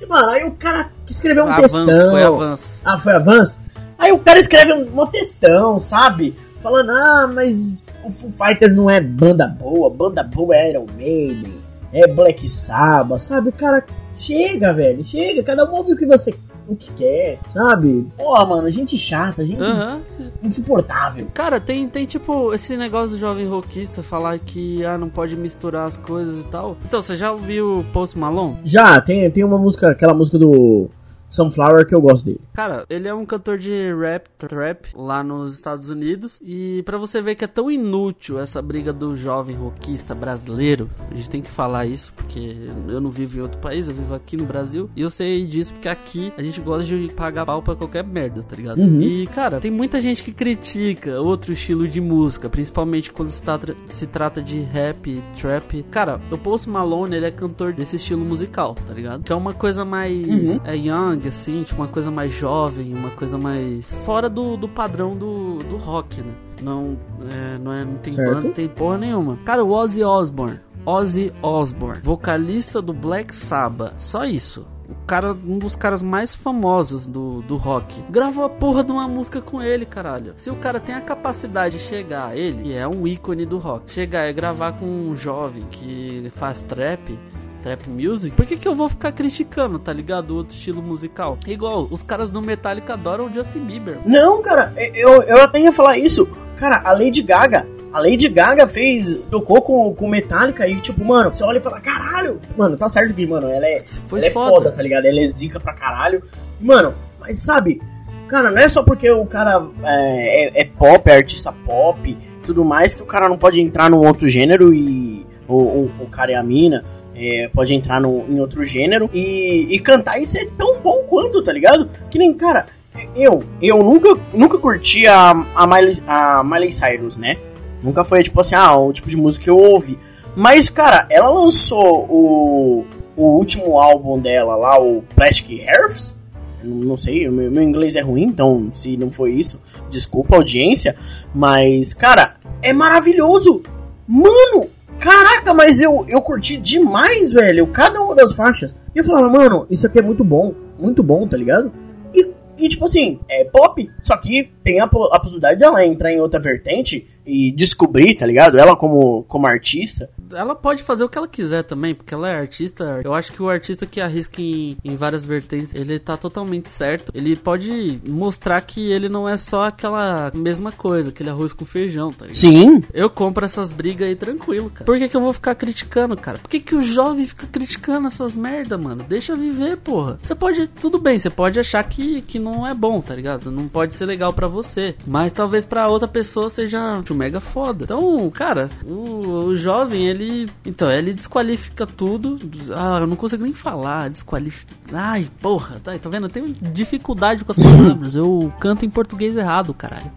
E, 0.00 0.06
mano, 0.06 0.28
aí 0.28 0.44
o 0.44 0.52
cara 0.52 0.90
escreveu 1.08 1.44
um 1.44 1.48
avanço, 1.48 1.86
textão. 1.86 2.10
Foi 2.10 2.22
avanço. 2.22 2.80
Ah, 2.84 2.98
foi 2.98 3.12
avanço? 3.12 3.60
Aí 3.98 4.12
o 4.12 4.18
cara 4.18 4.38
escreve 4.38 4.72
um, 4.72 5.00
um 5.00 5.06
textão, 5.06 5.78
sabe? 5.78 6.36
Falando, 6.60 6.90
ah, 6.90 7.30
mas 7.32 7.72
o 8.04 8.10
Foo 8.10 8.30
Fighters 8.30 8.74
não 8.74 8.88
é 8.88 9.00
banda 9.00 9.46
boa, 9.46 9.90
banda 9.90 10.22
boa 10.22 10.54
é 10.54 10.70
Iron 10.70 10.86
Maiden 10.96 11.61
é 11.92 12.06
Black 12.06 12.48
Sabbath, 12.48 13.20
sabe? 13.20 13.52
Cara, 13.52 13.84
chega, 14.14 14.72
velho, 14.72 15.04
chega. 15.04 15.42
Cada 15.42 15.68
um 15.68 15.74
ouve 15.74 15.92
o 15.92 15.96
que 15.96 16.06
você 16.06 16.34
o 16.66 16.76
que 16.76 16.90
quer, 16.92 17.38
sabe? 17.52 18.06
Porra, 18.16 18.46
mano, 18.46 18.70
gente 18.70 18.96
chata, 18.96 19.44
gente 19.44 19.62
uhum. 19.62 20.00
insuportável. 20.42 21.26
Cara, 21.34 21.60
tem, 21.60 21.88
tem 21.88 22.06
tipo 22.06 22.54
esse 22.54 22.76
negócio 22.76 23.10
do 23.10 23.18
jovem 23.18 23.46
rockista 23.46 24.02
falar 24.02 24.38
que 24.38 24.84
ah, 24.84 24.96
não 24.96 25.08
pode 25.08 25.36
misturar 25.36 25.86
as 25.86 25.96
coisas 25.96 26.40
e 26.40 26.44
tal. 26.44 26.76
Então, 26.86 27.02
você 27.02 27.16
já 27.16 27.32
ouviu 27.32 27.84
Post 27.92 28.18
Malone? 28.18 28.58
Já, 28.64 29.00
tem, 29.00 29.28
tem 29.30 29.44
uma 29.44 29.58
música, 29.58 29.90
aquela 29.90 30.14
música 30.14 30.38
do 30.38 30.88
Sunflower 31.32 31.86
que 31.86 31.94
eu 31.94 32.00
gosto 32.00 32.26
dele. 32.26 32.40
Cara, 32.52 32.84
ele 32.90 33.08
é 33.08 33.14
um 33.14 33.24
cantor 33.24 33.56
de 33.56 33.92
rap, 33.94 34.28
trap 34.36 34.88
lá 34.94 35.24
nos 35.24 35.54
Estados 35.54 35.88
Unidos. 35.88 36.38
E 36.42 36.82
para 36.84 36.98
você 36.98 37.22
ver 37.22 37.34
que 37.34 37.44
é 37.44 37.48
tão 37.48 37.70
inútil 37.70 38.38
essa 38.38 38.60
briga 38.60 38.92
do 38.92 39.16
jovem 39.16 39.56
rockista 39.56 40.14
brasileiro, 40.14 40.90
a 41.10 41.14
gente 41.14 41.30
tem 41.30 41.42
que 41.42 41.50
falar 41.50 41.86
isso 41.86 42.12
porque 42.12 42.56
eu 42.88 43.00
não 43.00 43.10
vivo 43.10 43.38
em 43.38 43.40
outro 43.40 43.58
país, 43.58 43.88
eu 43.88 43.94
vivo 43.94 44.14
aqui 44.14 44.36
no 44.36 44.44
Brasil. 44.44 44.90
E 44.94 45.00
eu 45.00 45.08
sei 45.08 45.46
disso 45.46 45.72
porque 45.72 45.88
aqui 45.88 46.32
a 46.36 46.42
gente 46.42 46.60
gosta 46.60 46.84
de 46.84 47.12
pagar 47.12 47.46
pau 47.46 47.62
pra 47.62 47.74
qualquer 47.74 48.04
merda, 48.04 48.42
tá 48.42 48.54
ligado? 48.54 48.78
Uhum. 48.78 49.00
E, 49.00 49.26
cara, 49.28 49.58
tem 49.58 49.70
muita 49.70 50.00
gente 50.00 50.22
que 50.22 50.32
critica 50.32 51.20
outro 51.20 51.52
estilo 51.52 51.88
de 51.88 52.00
música, 52.00 52.50
principalmente 52.50 53.10
quando 53.10 53.30
se, 53.30 53.42
trata, 53.42 53.74
se 53.86 54.06
trata 54.06 54.42
de 54.42 54.60
rap, 54.60 55.22
trap. 55.40 55.82
Cara, 55.90 56.20
o 56.30 56.36
Post 56.36 56.68
Malone, 56.68 57.16
ele 57.16 57.26
é 57.26 57.30
cantor 57.30 57.72
desse 57.72 57.96
estilo 57.96 58.24
musical, 58.24 58.74
tá 58.74 58.92
ligado? 58.92 59.22
Que 59.22 59.32
é 59.32 59.36
uma 59.36 59.54
coisa 59.54 59.84
mais 59.84 60.26
uhum. 60.26 60.60
é 60.64 60.76
young, 60.76 61.21
assim, 61.28 61.62
tipo 61.62 61.80
uma 61.80 61.88
coisa 61.88 62.10
mais 62.10 62.32
jovem, 62.32 62.94
uma 62.94 63.10
coisa 63.10 63.38
mais 63.38 63.86
fora 64.04 64.28
do, 64.28 64.56
do 64.56 64.68
padrão 64.68 65.16
do, 65.16 65.62
do 65.62 65.76
rock, 65.76 66.20
né? 66.20 66.32
Não, 66.60 66.96
é, 67.28 67.58
não, 67.58 67.72
é, 67.72 67.84
não 67.84 67.96
tem 67.96 68.14
certo. 68.14 68.28
banda, 68.28 68.40
não 68.42 68.52
tem 68.52 68.68
porra 68.68 68.98
nenhuma. 68.98 69.38
Cara, 69.44 69.64
o 69.64 69.70
Ozzy 69.70 70.02
Osbourne. 70.02 70.60
Ozzy 70.84 71.32
Osbourne, 71.42 72.00
vocalista 72.02 72.82
do 72.82 72.92
Black 72.92 73.34
Sabbath. 73.34 73.94
Só 73.98 74.24
isso. 74.24 74.66
O 74.88 75.06
cara, 75.06 75.32
um 75.32 75.58
dos 75.58 75.74
caras 75.74 76.02
mais 76.02 76.34
famosos 76.34 77.06
do, 77.06 77.40
do 77.42 77.56
rock. 77.56 78.02
Gravou 78.10 78.44
a 78.44 78.48
porra 78.50 78.84
de 78.84 78.92
uma 78.92 79.08
música 79.08 79.40
com 79.40 79.62
ele, 79.62 79.86
caralho. 79.86 80.34
Se 80.36 80.50
o 80.50 80.56
cara 80.56 80.78
tem 80.78 80.94
a 80.94 81.00
capacidade 81.00 81.78
de 81.78 81.82
chegar, 81.82 82.36
ele 82.36 82.74
é 82.74 82.86
um 82.86 83.06
ícone 83.06 83.46
do 83.46 83.58
rock, 83.58 83.90
chegar 83.90 84.28
e 84.28 84.32
gravar 84.32 84.72
com 84.72 84.84
um 84.84 85.16
jovem 85.16 85.64
que 85.70 86.30
faz 86.34 86.62
trap, 86.62 87.18
trap 87.62 87.88
music, 87.88 88.34
por 88.34 88.44
que, 88.44 88.56
que 88.56 88.66
eu 88.66 88.74
vou 88.74 88.88
ficar 88.88 89.12
criticando, 89.12 89.78
tá 89.78 89.92
ligado? 89.92 90.36
Outro 90.36 90.54
estilo 90.54 90.82
musical. 90.82 91.38
Igual, 91.46 91.86
os 91.90 92.02
caras 92.02 92.30
do 92.30 92.42
Metallica 92.42 92.94
adoram 92.94 93.26
o 93.26 93.32
Justin 93.32 93.60
Bieber. 93.60 93.98
Não, 94.04 94.42
cara, 94.42 94.72
eu, 94.94 95.22
eu 95.22 95.42
até 95.42 95.60
ia 95.60 95.72
falar 95.72 95.96
isso. 95.96 96.28
Cara, 96.56 96.82
a 96.84 96.92
Lady 96.92 97.22
Gaga, 97.22 97.66
a 97.92 98.00
Lady 98.00 98.28
Gaga 98.28 98.66
fez, 98.66 99.18
tocou 99.30 99.60
com, 99.62 99.94
com 99.94 100.08
Metallica 100.08 100.66
e, 100.66 100.80
tipo, 100.80 101.04
mano, 101.04 101.32
você 101.32 101.44
olha 101.44 101.58
e 101.58 101.62
fala, 101.62 101.80
caralho, 101.80 102.40
mano, 102.56 102.76
tá 102.76 102.88
certo 102.88 103.14
que, 103.14 103.26
mano, 103.26 103.48
ela 103.48 103.66
é, 103.66 103.80
Foi 104.08 104.18
ela 104.18 104.28
é 104.28 104.30
foda. 104.30 104.50
foda, 104.50 104.72
tá 104.72 104.82
ligado? 104.82 105.04
Ela 105.04 105.20
é 105.20 105.26
zica 105.28 105.60
pra 105.60 105.74
caralho. 105.74 106.22
Mano, 106.60 106.94
mas 107.20 107.40
sabe, 107.42 107.80
cara, 108.28 108.50
não 108.50 108.58
é 108.58 108.68
só 108.68 108.82
porque 108.82 109.10
o 109.10 109.26
cara 109.26 109.62
é, 109.84 110.60
é, 110.60 110.62
é 110.62 110.64
pop, 110.64 111.10
é 111.10 111.16
artista 111.16 111.52
pop 111.52 112.08
e 112.08 112.46
tudo 112.46 112.64
mais, 112.64 112.94
que 112.94 113.02
o 113.02 113.06
cara 113.06 113.28
não 113.28 113.38
pode 113.38 113.60
entrar 113.60 113.90
num 113.90 114.04
outro 114.06 114.28
gênero 114.28 114.74
e. 114.74 115.26
O, 115.48 115.56
o, 115.56 115.90
o 116.00 116.06
cara 116.08 116.32
e 116.32 116.34
a 116.34 116.42
mina. 116.42 116.84
É, 117.14 117.48
pode 117.48 117.74
entrar 117.74 118.00
no, 118.00 118.24
em 118.28 118.40
outro 118.40 118.64
gênero 118.64 119.08
e, 119.12 119.66
e 119.70 119.78
cantar 119.78 120.20
e 120.20 120.26
ser 120.26 120.50
tão 120.56 120.80
bom 120.80 121.04
quanto, 121.08 121.42
tá 121.42 121.52
ligado? 121.52 121.88
Que 122.10 122.18
nem, 122.18 122.32
cara, 122.34 122.66
eu, 123.14 123.42
eu 123.60 123.78
nunca, 123.78 124.18
nunca 124.32 124.58
curti 124.58 125.06
a, 125.06 125.30
a, 125.54 125.66
Miley, 125.66 126.02
a 126.06 126.42
Miley 126.42 126.72
Cyrus, 126.72 127.16
né? 127.16 127.36
Nunca 127.82 128.04
foi, 128.04 128.22
tipo 128.22 128.40
assim, 128.40 128.54
ah, 128.54 128.76
o 128.76 128.92
tipo 128.92 129.08
de 129.08 129.16
música 129.16 129.44
que 129.44 129.50
eu 129.50 129.56
ouvi. 129.56 129.98
Mas, 130.36 130.68
cara, 130.68 131.06
ela 131.10 131.28
lançou 131.28 132.06
o, 132.08 132.84
o 133.16 133.22
último 133.36 133.78
álbum 133.78 134.18
dela 134.18 134.56
lá, 134.56 134.80
o 134.80 135.02
Plastic 135.14 135.60
Hearths. 135.60 136.20
Não 136.62 136.96
sei, 136.96 137.28
meu, 137.28 137.50
meu 137.50 137.62
inglês 137.62 137.96
é 137.96 138.00
ruim, 138.00 138.22
então 138.22 138.70
se 138.72 138.96
não 138.96 139.10
foi 139.10 139.32
isso, 139.32 139.60
desculpa 139.90 140.36
audiência. 140.36 140.96
Mas, 141.34 141.92
cara, 141.92 142.36
é 142.62 142.72
maravilhoso! 142.72 143.62
Mano, 144.06 144.68
caraca, 145.02 145.52
mas 145.52 145.80
eu, 145.80 146.06
eu 146.08 146.22
curti 146.22 146.56
demais, 146.56 147.32
velho, 147.32 147.66
cada 147.66 148.00
uma 148.00 148.14
das 148.14 148.32
faixas. 148.32 148.72
E 148.94 148.98
eu 148.98 149.04
falava, 149.04 149.28
mano, 149.28 149.66
isso 149.68 149.84
aqui 149.84 149.98
é 149.98 150.02
muito 150.02 150.22
bom, 150.22 150.54
muito 150.78 151.02
bom, 151.02 151.26
tá 151.26 151.36
ligado? 151.36 151.72
E, 152.14 152.30
e 152.56 152.68
tipo 152.68 152.84
assim, 152.84 153.18
é 153.28 153.44
pop, 153.44 153.90
só 154.00 154.16
que 154.16 154.50
tem 154.62 154.80
a, 154.80 154.84
a 154.84 154.88
possibilidade 154.88 155.58
dela 155.58 155.84
entrar 155.84 156.12
em 156.12 156.20
outra 156.20 156.38
vertente 156.38 157.08
e 157.26 157.50
descobrir, 157.50 158.14
tá 158.14 158.24
ligado? 158.24 158.58
Ela 158.58 158.76
como, 158.76 159.24
como 159.24 159.46
artista. 159.46 160.08
Ela 160.32 160.54
pode 160.54 160.82
fazer 160.82 161.04
o 161.04 161.08
que 161.08 161.18
ela 161.18 161.28
quiser 161.28 161.62
também, 161.62 161.94
porque 161.94 162.14
ela 162.14 162.28
é 162.28 162.36
artista. 162.36 163.00
Eu 163.04 163.14
acho 163.14 163.32
que 163.32 163.42
o 163.42 163.48
artista 163.48 163.86
que 163.86 164.00
arrisca 164.00 164.40
em, 164.40 164.76
em 164.84 164.96
várias 164.96 165.24
vertentes, 165.24 165.74
ele 165.74 165.98
tá 165.98 166.16
totalmente 166.16 166.68
certo. 166.68 167.12
Ele 167.14 167.36
pode 167.36 168.00
mostrar 168.06 168.60
que 168.60 168.80
ele 168.90 169.08
não 169.08 169.28
é 169.28 169.36
só 169.36 169.66
aquela 169.66 170.30
mesma 170.34 170.72
coisa, 170.72 171.10
aquele 171.10 171.30
arroz 171.30 171.52
com 171.52 171.64
feijão, 171.64 172.12
tá 172.12 172.26
ligado? 172.26 172.38
Sim, 172.38 172.82
Eu 172.92 173.10
compro 173.10 173.44
essas 173.44 173.72
brigas 173.72 174.08
aí 174.08 174.16
tranquilo, 174.16 174.70
cara. 174.70 174.84
Por 174.84 174.98
que, 174.98 175.08
que 175.08 175.16
eu 175.16 175.20
vou 175.20 175.32
ficar 175.32 175.54
criticando, 175.54 176.16
cara? 176.16 176.38
Por 176.38 176.48
que, 176.48 176.60
que 176.60 176.74
o 176.74 176.82
jovem 176.82 177.26
fica 177.26 177.46
criticando 177.46 178.06
essas 178.06 178.36
merda, 178.36 178.76
mano? 178.78 179.04
Deixa 179.08 179.34
viver, 179.36 179.76
porra. 179.76 180.18
Você 180.22 180.34
pode, 180.34 180.66
tudo 180.66 180.98
bem, 180.98 181.18
você 181.18 181.30
pode 181.30 181.58
achar 181.58 181.82
que, 181.84 182.22
que 182.22 182.38
não 182.38 182.66
é 182.66 182.74
bom, 182.74 183.00
tá 183.00 183.14
ligado? 183.14 183.50
Não 183.50 183.68
pode 183.68 183.94
ser 183.94 184.06
legal 184.06 184.32
pra 184.32 184.48
você. 184.48 184.94
Mas 185.06 185.32
talvez 185.32 185.64
pra 185.64 185.88
outra 185.88 186.08
pessoa 186.08 186.50
seja 186.50 187.00
tipo, 187.00 187.14
mega 187.14 187.40
foda. 187.40 187.84
Então, 187.84 188.30
cara, 188.30 188.70
o, 188.84 189.46
o 189.46 189.56
jovem, 189.56 190.06
ele. 190.08 190.21
Então, 190.64 190.90
ele 190.90 191.12
desqualifica 191.12 191.86
tudo. 191.86 192.38
Ah, 192.74 192.98
eu 193.00 193.06
não 193.06 193.16
consigo 193.16 193.44
nem 193.44 193.54
falar. 193.54 194.10
Desqualifica. 194.10 194.74
Ai, 194.92 195.28
porra, 195.40 195.80
tá, 195.82 195.98
tá 195.98 196.08
vendo? 196.08 196.26
Eu 196.26 196.30
tenho 196.30 196.48
dificuldade 196.48 197.44
com 197.44 197.52
as 197.52 197.58
palavras. 197.58 198.16
Eu 198.16 198.52
canto 198.60 198.84
em 198.84 198.90
português 198.90 199.36
errado, 199.36 199.72
caralho. 199.74 200.10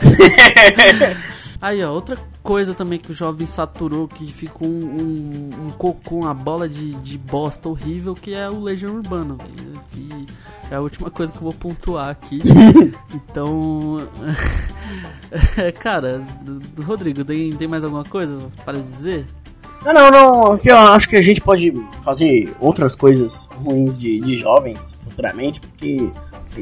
Aí, 1.60 1.82
ó, 1.82 1.90
outra 1.90 2.18
coisa 2.42 2.74
também 2.74 2.98
que 2.98 3.10
o 3.10 3.14
jovem 3.14 3.46
saturou, 3.46 4.06
que 4.06 4.26
ficou 4.26 4.68
um, 4.68 4.70
um, 4.70 5.66
um 5.66 5.70
cocô, 5.70 6.16
uma 6.16 6.34
bola 6.34 6.68
de, 6.68 6.92
de 6.96 7.16
bosta 7.16 7.68
horrível, 7.68 8.14
que 8.14 8.34
é 8.34 8.48
o 8.48 8.60
Legião 8.60 8.94
Urbana, 8.94 9.34
velho. 9.34 10.26
É 10.70 10.74
a 10.74 10.80
última 10.80 11.10
coisa 11.10 11.32
que 11.32 11.38
eu 11.38 11.42
vou 11.42 11.52
pontuar 11.52 12.10
aqui. 12.10 12.40
então. 13.14 13.98
cara, 15.78 16.22
Rodrigo, 16.84 17.24
tem, 17.24 17.52
tem 17.52 17.68
mais 17.68 17.84
alguma 17.84 18.04
coisa 18.04 18.50
para 18.64 18.78
dizer? 18.78 19.26
Não, 19.86 19.92
não, 19.92 20.10
não. 20.10 20.52
Aqui 20.52 20.68
eu 20.68 20.76
acho 20.76 21.08
que 21.08 21.16
a 21.16 21.22
gente 21.22 21.40
pode 21.40 21.72
fazer 22.02 22.54
outras 22.60 22.94
coisas 22.94 23.48
ruins 23.62 23.96
de, 23.96 24.20
de 24.20 24.36
jovens 24.36 24.94
futuramente, 25.04 25.60
porque 25.60 26.10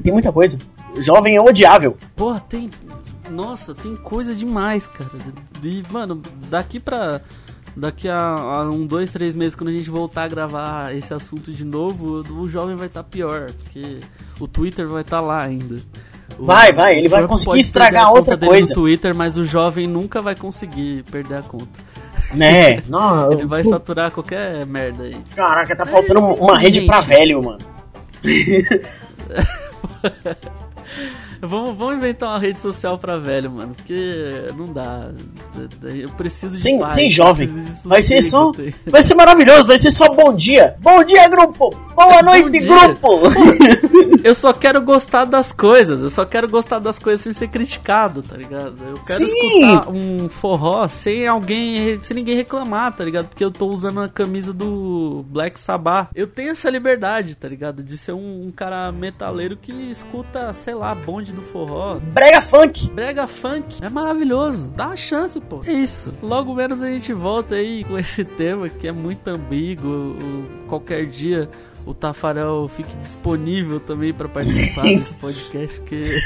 tem 0.02 0.12
muita 0.12 0.32
coisa. 0.32 0.58
Jovem 0.98 1.36
é 1.36 1.40
odiável. 1.40 1.96
Porra, 2.14 2.40
tem. 2.40 2.70
Nossa, 3.30 3.74
tem 3.74 3.96
coisa 3.96 4.34
demais, 4.34 4.86
cara. 4.86 5.10
De- 5.60 5.82
mano, 5.90 6.20
daqui 6.50 6.78
pra. 6.78 7.20
Daqui 7.76 8.08
a, 8.08 8.16
a 8.16 8.70
um, 8.70 8.86
dois, 8.86 9.10
três 9.10 9.34
meses, 9.34 9.56
quando 9.56 9.70
a 9.70 9.72
gente 9.72 9.90
voltar 9.90 10.22
a 10.22 10.28
gravar 10.28 10.94
esse 10.94 11.12
assunto 11.12 11.50
de 11.50 11.64
novo, 11.64 12.20
o, 12.32 12.46
jovem 12.48 12.76
vai 12.76 12.86
estar 12.86 13.02
pior, 13.02 13.50
porque 13.50 13.98
o 14.38 14.46
Twitter 14.46 14.86
vai 14.86 15.00
estar 15.02 15.20
lá 15.20 15.42
ainda. 15.42 15.80
O- 16.38 16.44
Vai, 16.44 16.72
vai, 16.72 16.92
ele 16.96 17.08
vai 17.08 17.26
conseguir 17.26 17.58
estragar 17.58 18.12
outra 18.12 18.36
dele 18.36 18.52
coisa. 18.52 18.68
no 18.68 18.74
Twitter, 18.74 19.12
mas 19.12 19.36
o 19.36 19.44
jovem 19.44 19.88
nunca 19.88 20.22
vai 20.22 20.36
conseguir 20.36 21.02
perder 21.10 21.38
a 21.38 21.42
conta. 21.42 21.80
Né? 22.34 22.82
Não, 22.88 23.32
Ele 23.32 23.46
vai 23.46 23.64
saturar 23.64 24.10
qualquer 24.10 24.66
merda 24.66 25.04
aí. 25.04 25.16
Caraca, 25.34 25.74
tá 25.76 25.86
faltando 25.86 26.20
É, 26.20 26.22
uma 26.22 26.58
rede 26.58 26.82
pra 26.86 27.00
velho, 27.00 27.42
mano. 27.42 27.58
Vamos, 31.46 31.76
vamos 31.76 31.96
inventar 31.96 32.30
uma 32.30 32.38
rede 32.38 32.60
social 32.60 32.98
pra 32.98 33.16
velho, 33.18 33.50
mano, 33.50 33.74
porque 33.74 34.50
não 34.56 34.72
dá. 34.72 35.10
Eu 35.84 36.08
preciso 36.10 36.56
de 36.56 36.62
Sem, 36.62 36.78
paz, 36.78 36.92
sem 36.92 37.10
jovem. 37.10 37.48
Vai 37.84 38.02
ser 38.02 38.22
só. 38.22 38.52
Vai 38.86 39.02
ser 39.02 39.14
maravilhoso, 39.14 39.66
vai 39.66 39.78
ser 39.78 39.90
só 39.90 40.12
bom 40.12 40.34
dia. 40.34 40.76
Bom 40.80 41.04
dia, 41.04 41.28
grupo! 41.28 41.74
Boa 41.94 42.22
noite, 42.22 42.66
grupo! 42.66 43.22
Eu 44.24 44.34
só 44.34 44.54
quero 44.54 44.80
gostar 44.80 45.26
das 45.26 45.52
coisas, 45.52 46.00
eu 46.00 46.08
só 46.08 46.24
quero 46.24 46.48
gostar 46.48 46.78
das 46.78 46.98
coisas 46.98 47.20
sem 47.20 47.32
ser 47.34 47.48
criticado, 47.48 48.22
tá 48.22 48.34
ligado? 48.34 48.82
Eu 48.82 48.98
quero 49.00 49.18
Sim. 49.18 49.26
escutar 49.26 49.90
um 49.90 50.30
forró 50.30 50.88
sem 50.88 51.26
alguém, 51.26 52.00
sem 52.00 52.14
ninguém 52.14 52.34
reclamar, 52.34 52.94
tá 52.94 53.04
ligado? 53.04 53.28
Porque 53.28 53.44
eu 53.44 53.50
tô 53.50 53.66
usando 53.66 54.00
a 54.00 54.08
camisa 54.08 54.50
do 54.50 55.26
Black 55.28 55.60
Sabbath. 55.60 56.08
Eu 56.14 56.26
tenho 56.26 56.52
essa 56.52 56.70
liberdade, 56.70 57.34
tá 57.34 57.46
ligado? 57.46 57.82
De 57.82 57.98
ser 57.98 58.12
um, 58.12 58.46
um 58.46 58.50
cara 58.50 58.90
metaleiro 58.90 59.58
que 59.58 59.72
escuta, 59.90 60.54
sei 60.54 60.74
lá, 60.74 60.94
bonde 60.94 61.33
do 61.34 61.42
forró. 61.42 61.98
Brega 61.98 62.40
funk. 62.40 62.90
Brega 62.90 63.26
funk 63.26 63.84
é 63.84 63.88
maravilhoso, 63.88 64.68
dá 64.68 64.86
uma 64.86 64.96
chance, 64.96 65.40
pô. 65.40 65.60
É 65.66 65.72
isso. 65.72 66.14
Logo 66.22 66.54
menos 66.54 66.82
a 66.82 66.90
gente 66.90 67.12
volta 67.12 67.56
aí 67.56 67.84
com 67.84 67.98
esse 67.98 68.24
tema 68.24 68.68
que 68.68 68.88
é 68.88 68.92
muito 68.92 69.28
ambíguo. 69.28 70.16
Qualquer 70.66 71.06
dia 71.06 71.48
o 71.86 71.92
Tafarel 71.92 72.68
fique 72.68 72.96
disponível 72.96 73.78
também 73.78 74.12
pra 74.12 74.28
participar 74.28 74.84
desse 74.88 75.14
podcast, 75.16 75.78
porque 75.80 76.18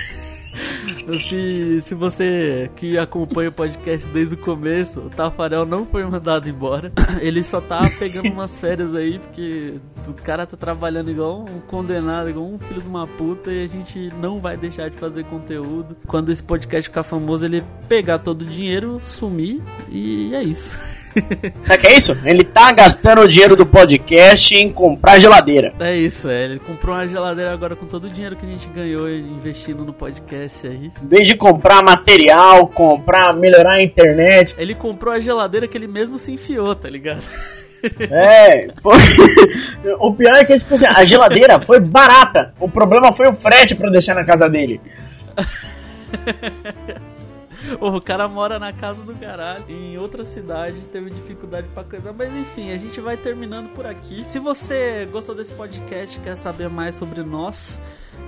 se, 1.21 1.81
se 1.81 1.95
você 1.95 2.71
que 2.77 2.99
acompanha 2.99 3.49
o 3.49 3.53
podcast 3.53 4.09
desde 4.09 4.35
o 4.35 4.39
começo, 4.39 5.01
o 5.01 5.11
Tafarel 5.11 5.65
não 5.65 5.87
foi 5.87 6.05
mandado 6.05 6.49
embora. 6.49 6.93
Ele 7.21 7.43
só 7.43 7.61
tá 7.61 7.89
pegando 7.99 8.31
umas 8.31 8.59
férias 8.59 8.95
aí, 8.95 9.19
porque 9.19 9.75
o 10.07 10.13
cara 10.13 10.47
tá 10.47 10.57
trabalhando 10.57 11.11
igual 11.11 11.45
um 11.45 11.61
condenado, 11.61 12.31
igual 12.31 12.47
um 12.47 12.59
filho 12.59 12.83
de 12.83 12.89
uma 12.89 13.07
puta, 13.07 13.53
e 13.53 13.65
a 13.65 13.67
gente 13.67 14.13
não 14.21 14.39
vai 14.41 14.57
deixar 14.57 14.91
de 14.91 14.97
fazer 14.97 15.25
conteúdo. 15.25 15.97
Quando 16.07 16.31
esse 16.31 16.43
podcast 16.43 16.89
ficar 16.89 17.03
famoso, 17.03 17.45
ele 17.45 17.65
pegar 17.89 18.19
todo 18.19 18.43
o 18.43 18.45
dinheiro, 18.45 18.99
sumir, 19.03 19.63
e 19.89 20.35
é 20.35 20.43
isso. 20.43 20.77
Sabe 21.63 21.79
o 21.79 21.81
que 21.81 21.87
é 21.87 21.99
isso? 21.99 22.17
Ele 22.25 22.45
tá 22.45 22.73
gastando 22.73 23.23
o 23.23 23.29
dinheiro 23.29 23.57
do 23.57 23.67
podcast 23.67 24.55
em 24.55 24.73
comprar 24.73 25.19
geladeira. 25.19 25.73
É 25.79 25.97
isso, 25.97 26.29
é. 26.29 26.45
Ele 26.45 26.59
comprou 26.59 26.95
uma 26.95 27.07
geladeira 27.07 27.53
agora 27.53 27.77
com 27.77 27.87
todo 27.87 28.05
o 28.05 28.11
dinheiro 28.11 28.37
que 28.37 28.47
a 28.47 28.49
gente 28.49 28.69
ganhou 28.69 29.09
investindo 29.11 29.85
no 29.85 29.93
podcast 29.93 30.67
aí. 30.67 30.91
Em 31.03 31.07
vez 31.07 31.29
de 31.29 31.37
comprar 31.37 31.83
material, 31.83 32.67
comprar, 32.69 33.35
melhorar 33.35 33.75
a 33.75 33.83
internet. 33.83 34.55
Ele 34.59 34.75
comprou 34.75 35.13
a 35.13 35.21
geladeira 35.21 35.67
que 35.67 35.77
ele 35.77 35.89
mesmo 35.89 36.19
se 36.19 36.33
enfiou, 36.33 36.75
tá 36.75 36.89
ligado? 36.89 37.23
É. 38.11 38.67
pô. 38.83 38.91
o 40.01 40.13
pior 40.13 40.35
é 40.35 40.45
que 40.45 40.59
tipo 40.59 40.75
assim, 40.75 40.87
a 40.87 41.05
geladeira 41.05 41.61
foi 41.61 41.79
barata. 41.79 42.53
O 42.59 42.69
problema 42.69 43.13
foi 43.13 43.29
o 43.29 43.33
frete 43.33 43.77
pra 43.77 43.87
eu 43.87 43.93
deixar 43.93 44.17
na 44.17 44.25
casa 44.25 44.49
dele. 44.49 44.81
O 47.81 48.01
cara 48.01 48.29
mora 48.29 48.59
na 48.59 48.73
casa 48.73 49.03
do 49.03 49.15
caralho, 49.15 49.65
em 49.69 49.99
outra 49.99 50.25
cidade, 50.25 50.87
teve 50.87 51.11
dificuldade 51.11 51.69
pra 51.75 51.85
coisa. 51.85 52.13
Mas 52.13 52.35
enfim, 52.35 52.73
a 52.73 52.77
gente 52.77 53.01
vai 53.01 53.17
terminando 53.17 53.71
por 53.71 53.87
aqui. 53.87 54.25
Se 54.27 54.39
você 54.39 55.07
gostou 55.11 55.35
desse 55.35 55.53
podcast, 55.53 56.19
quer 56.21 56.37
saber 56.37 56.69
mais 56.69 56.95
sobre 56.95 57.23
nós, 57.23 57.81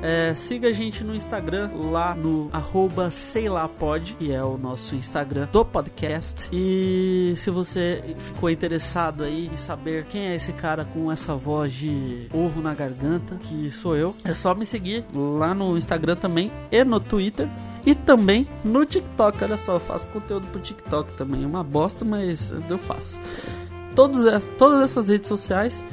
É, 0.03 0.35
siga 0.35 0.68
a 0.68 0.72
gente 0.72 1.05
no 1.05 1.14
Instagram, 1.14 1.70
lá 1.74 2.14
no 2.14 2.48
arroba 2.53 3.11
seilapod, 3.11 4.16
que 4.18 4.33
é 4.33 4.42
o 4.42 4.57
nosso 4.57 4.94
Instagram 4.94 5.46
do 5.53 5.64
podcast. 5.64 6.48
E 6.53 7.35
se 7.37 7.50
você 7.50 8.16
ficou 8.18 8.48
interessado 8.48 9.22
aí 9.22 9.50
em 9.53 9.57
saber 9.57 10.05
quem 10.05 10.29
é 10.29 10.37
esse 10.37 10.53
cara 10.53 10.85
com 10.85 11.12
essa 11.12 11.35
voz 11.35 11.72
de 11.72 12.29
ovo 12.33 12.62
na 12.62 12.74
garganta, 12.74 13.37
que 13.37 13.70
sou 13.70 13.96
eu, 13.96 14.14
é 14.24 14.33
só 14.33 14.55
me 14.55 14.64
seguir 14.64 15.05
lá 15.14 15.53
no 15.53 15.76
Instagram 15.76 16.16
também 16.16 16.50
e 16.72 16.83
no 16.83 16.98
Twitter. 16.98 17.48
E 17.85 17.94
também 17.94 18.46
no 18.62 18.85
TikTok, 18.85 19.42
olha 19.42 19.57
só, 19.57 19.74
eu 19.74 19.81
faço 19.81 20.07
conteúdo 20.09 20.46
pro 20.48 20.61
TikTok 20.61 21.12
também. 21.14 21.44
É 21.44 21.46
uma 21.46 21.64
bosta, 21.64 22.05
mas 22.05 22.53
eu 22.68 22.79
faço. 22.79 23.20
Todas 23.94 24.83
essas 24.83 25.09
redes 25.09 25.29
sociais 25.29 25.85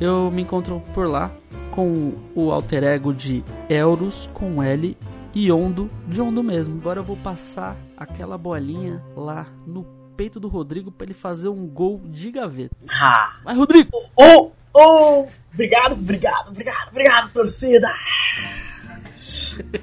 eu 0.00 0.30
me 0.30 0.42
encontro 0.42 0.82
por 0.92 1.08
lá 1.08 1.30
com 1.74 2.12
o 2.36 2.52
alter 2.52 2.84
ego 2.84 3.12
de 3.12 3.42
Euros 3.68 4.30
com 4.32 4.62
L 4.62 4.96
e 5.34 5.50
Ondo 5.50 5.90
de 6.06 6.22
Ondo 6.22 6.40
mesmo. 6.40 6.78
Agora 6.80 7.00
eu 7.00 7.04
vou 7.04 7.16
passar 7.16 7.76
aquela 7.96 8.38
bolinha 8.38 9.02
lá 9.16 9.48
no 9.66 9.82
peito 10.16 10.38
do 10.38 10.46
Rodrigo 10.46 10.92
para 10.92 11.06
ele 11.06 11.14
fazer 11.14 11.48
um 11.48 11.66
gol 11.66 12.00
de 12.04 12.30
gaveta. 12.30 12.76
Ah. 12.88 13.40
Vai, 13.42 13.56
Rodrigo! 13.56 13.90
Oh, 14.16 14.52
oh, 14.72 15.26
obrigado, 15.52 15.94
obrigado, 15.94 16.50
obrigado, 16.50 16.88
obrigado, 16.90 17.32
torcida. 17.32 17.88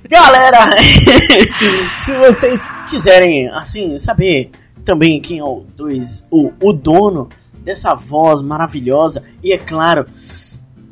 Galera, 0.09 0.69
se 2.05 2.17
vocês 2.17 2.71
quiserem, 2.89 3.49
assim, 3.49 3.97
saber 3.97 4.49
também 4.85 5.19
quem 5.19 5.39
é 5.39 5.43
o, 5.43 5.65
dois, 5.75 6.25
o, 6.31 6.53
o 6.61 6.71
dono 6.71 7.27
dessa 7.53 7.93
voz 7.93 8.41
maravilhosa 8.41 9.25
e, 9.43 9.51
é 9.51 9.57
claro, 9.57 10.05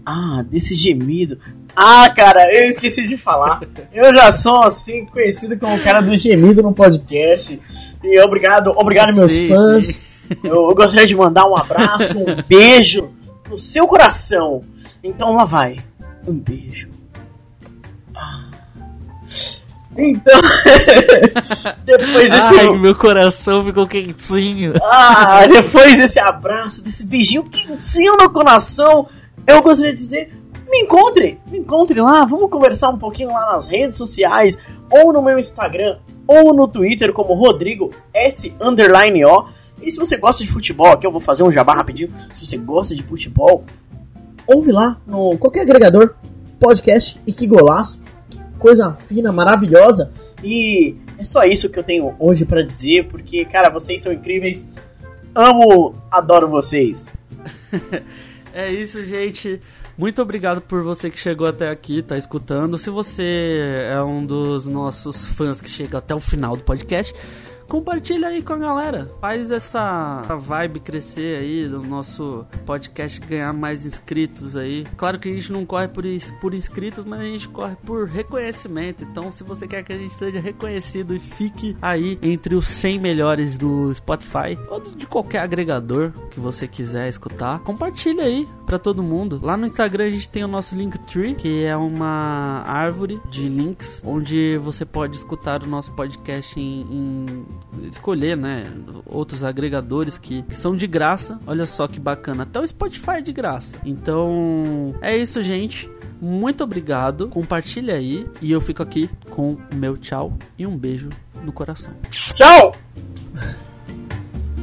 ah, 0.10 0.44
desse 0.44 0.74
gemido. 0.76 1.38
Ah, 1.76 2.10
cara, 2.16 2.52
eu 2.54 2.70
esqueci 2.70 3.08
de 3.08 3.16
falar. 3.16 3.62
Eu 3.94 4.14
já 4.14 4.34
sou, 4.34 4.64
assim, 4.64 5.06
conhecido 5.06 5.58
como 5.58 5.76
o 5.76 5.84
cara 5.84 6.02
do 6.02 6.16
gemido 6.16 6.62
no 6.64 6.74
podcast. 6.74 7.60
E 8.04 8.20
obrigado, 8.22 8.72
obrigado, 8.76 9.14
meus 9.14 9.32
Sim, 9.32 9.48
fãs. 9.50 9.86
sim. 9.88 10.02
Eu, 10.44 10.70
eu 10.70 10.76
gostaria 10.76 11.08
de 11.08 11.16
mandar 11.16 11.46
um 11.46 11.56
abraço, 11.56 12.18
um 12.20 12.42
beijo 12.48 13.10
no 13.50 13.58
seu 13.58 13.88
coração. 13.88 14.64
Então 15.04 15.34
lá 15.34 15.46
vai. 15.46 15.78
Um 16.28 16.34
beijo. 16.34 16.90
Ah. 18.16 18.46
Então, 19.98 20.42
depois 21.84 22.30
desse, 22.32 22.60
Ai, 22.60 22.70
meu 22.78 22.96
coração 22.96 23.66
ficou 23.66 23.88
quentinho. 23.88 24.74
ah, 24.84 25.46
depois 25.48 25.98
desse 25.98 26.20
abraço, 26.20 26.82
desse 26.82 27.06
beijinho 27.06 27.44
quentinho 27.44 28.16
no 28.18 28.30
coração, 28.30 29.08
eu 29.48 29.62
gostaria 29.62 29.94
de 29.94 30.00
dizer, 30.00 30.34
me 30.70 30.82
encontre, 30.82 31.40
me 31.50 31.60
encontre 31.60 32.00
lá, 32.00 32.26
vamos 32.26 32.50
conversar 32.50 32.90
um 32.90 32.98
pouquinho 32.98 33.30
lá 33.30 33.54
nas 33.54 33.68
redes 33.68 33.98
sociais, 33.98 34.58
ou 34.90 35.12
no 35.12 35.22
meu 35.22 35.40
Instagram, 35.40 35.98
ou 36.28 36.54
no 36.54 36.68
Twitter 36.68 37.12
como 37.12 37.34
Rodrigo 37.34 37.90
S 38.14 38.54
underline 38.62 39.26
O. 39.26 39.48
E 39.82 39.92
se 39.92 39.98
você 39.98 40.18
gosta 40.18 40.44
de 40.44 40.52
futebol, 40.52 40.92
aqui 40.92 41.08
eu 41.08 41.12
vou 41.12 41.22
fazer 41.22 41.42
um 41.42 41.52
jabá 41.52 41.74
rapidinho. 41.74 42.12
Se 42.38 42.46
você 42.46 42.58
gosta 42.58 42.94
de 42.94 43.02
futebol, 43.02 43.64
ouve 44.46 44.72
lá 44.72 45.00
no 45.08 45.38
qualquer 45.38 45.62
agregador, 45.62 46.16
podcast 46.60 47.20
e 47.26 47.34
que 47.34 47.48
golaço. 47.48 48.00
Coisa 48.60 48.94
fina, 48.94 49.32
maravilhosa. 49.32 50.12
E 50.44 50.96
é 51.18 51.24
só 51.24 51.44
isso 51.44 51.70
que 51.70 51.80
eu 51.80 51.84
tenho 51.84 52.14
hoje 52.20 52.46
pra 52.46 52.62
dizer, 52.62 53.08
porque, 53.08 53.46
cara, 53.46 53.70
vocês 53.70 54.02
são 54.02 54.12
incríveis. 54.12 54.66
Amo, 55.34 55.96
adoro 56.12 56.48
vocês. 56.48 57.12
É 58.54 58.72
isso, 58.72 59.04
gente. 59.04 59.60
Muito 59.98 60.22
obrigado 60.22 60.62
por 60.62 60.82
você 60.82 61.10
que 61.10 61.20
chegou 61.20 61.46
até 61.46 61.70
aqui, 61.70 62.02
tá 62.02 62.18
escutando. 62.18 62.78
Se 62.78 62.90
você 62.90 63.84
é 63.84 64.02
um 64.02 64.26
dos 64.26 64.66
nossos 64.66 65.28
fãs 65.28 65.60
que 65.60 65.70
chega 65.70 65.98
até 65.98 66.16
o 66.16 66.20
final 66.20 66.56
do 66.56 66.64
podcast, 66.64 67.14
compartilha 67.70 68.30
aí 68.30 68.42
com 68.42 68.54
a 68.54 68.58
galera. 68.58 69.10
Faz 69.22 69.52
essa 69.52 70.24
vibe 70.24 70.80
crescer 70.80 71.40
aí 71.40 71.68
do 71.68 71.84
nosso 71.84 72.46
podcast 72.66 73.22
ganhar 73.22 73.54
mais 73.54 73.86
inscritos 73.86 74.58
aí. 74.58 74.86
Claro 74.98 75.20
que 75.20 75.30
a 75.30 75.32
gente 75.32 75.52
não 75.52 75.66
corre 75.66 75.88
por, 75.88 76.04
por 76.42 76.54
inscritos, 76.54 77.06
mas 77.06 77.20
a 77.20 77.24
gente 77.24 77.48
corre 77.48 77.76
por 77.86 78.08
reconhecimento. 78.08 79.04
Então, 79.04 79.32
se 79.32 79.44
você 79.44 79.68
quer 79.68 79.84
que 79.84 79.94
a 79.94 79.98
gente 79.98 80.16
seja 80.16 80.40
reconhecido 80.40 81.16
e 81.16 81.20
fique 81.20 81.78
aí 81.82 82.18
entre 82.24 82.56
os 82.56 82.68
100 82.68 83.00
melhores 83.00 83.58
do 83.58 83.94
Spotify 83.94 84.58
ou 84.70 84.82
de 84.82 85.06
qualquer 85.06 85.40
agregador 85.40 86.12
que 86.32 86.40
você 86.40 86.68
quiser 86.68 87.08
escutar, 87.08 87.60
compartilha 87.60 88.24
aí 88.24 88.48
pra 88.66 88.80
todo 88.80 89.04
mundo. 89.04 89.40
Lá 89.44 89.56
no 89.56 89.66
Instagram 89.66 90.06
a 90.06 90.10
gente 90.10 90.28
tem 90.30 90.44
o 90.44 90.48
nosso 90.48 90.76
Linktree, 90.76 91.36
que 91.36 91.64
é 91.64 91.78
uma 91.78 92.64
árvore 92.66 93.22
de 93.30 93.48
links 93.48 94.02
onde 94.04 94.58
você 94.58 94.86
pode 94.86 95.16
escutar 95.16 95.64
o 95.64 95.68
nosso 95.68 95.92
podcast 95.92 96.60
em, 96.60 96.82
em 96.82 97.46
escolher, 97.90 98.36
né, 98.36 98.72
outros 99.06 99.44
agregadores 99.44 100.18
que, 100.18 100.42
que 100.44 100.56
são 100.56 100.76
de 100.76 100.88
graça. 100.88 101.40
Olha 101.46 101.66
só 101.66 101.88
que 101.88 102.00
bacana. 102.00 102.44
Até 102.44 102.60
o 102.60 102.68
Spotify 102.68 103.18
é 103.18 103.22
de 103.22 103.34
graça. 103.34 103.78
Então, 103.86 104.96
é 105.02 105.18
isso, 105.18 105.42
gente. 105.42 105.90
Muito 106.22 106.64
obrigado. 106.64 107.30
Compartilha 107.30 107.96
aí 107.96 108.28
e 108.42 108.52
eu 108.52 108.60
fico 108.60 108.84
aqui 108.84 109.10
com 109.30 109.54
o 109.54 109.76
meu 109.76 109.96
tchau 109.98 110.38
e 110.58 110.68
um 110.68 110.78
beijo 110.78 111.10
no 111.44 111.52
coração. 111.52 111.94
Tchau! 112.10 112.76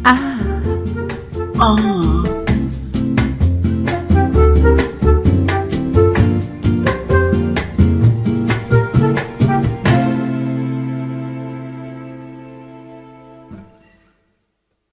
ah. 0.04 0.36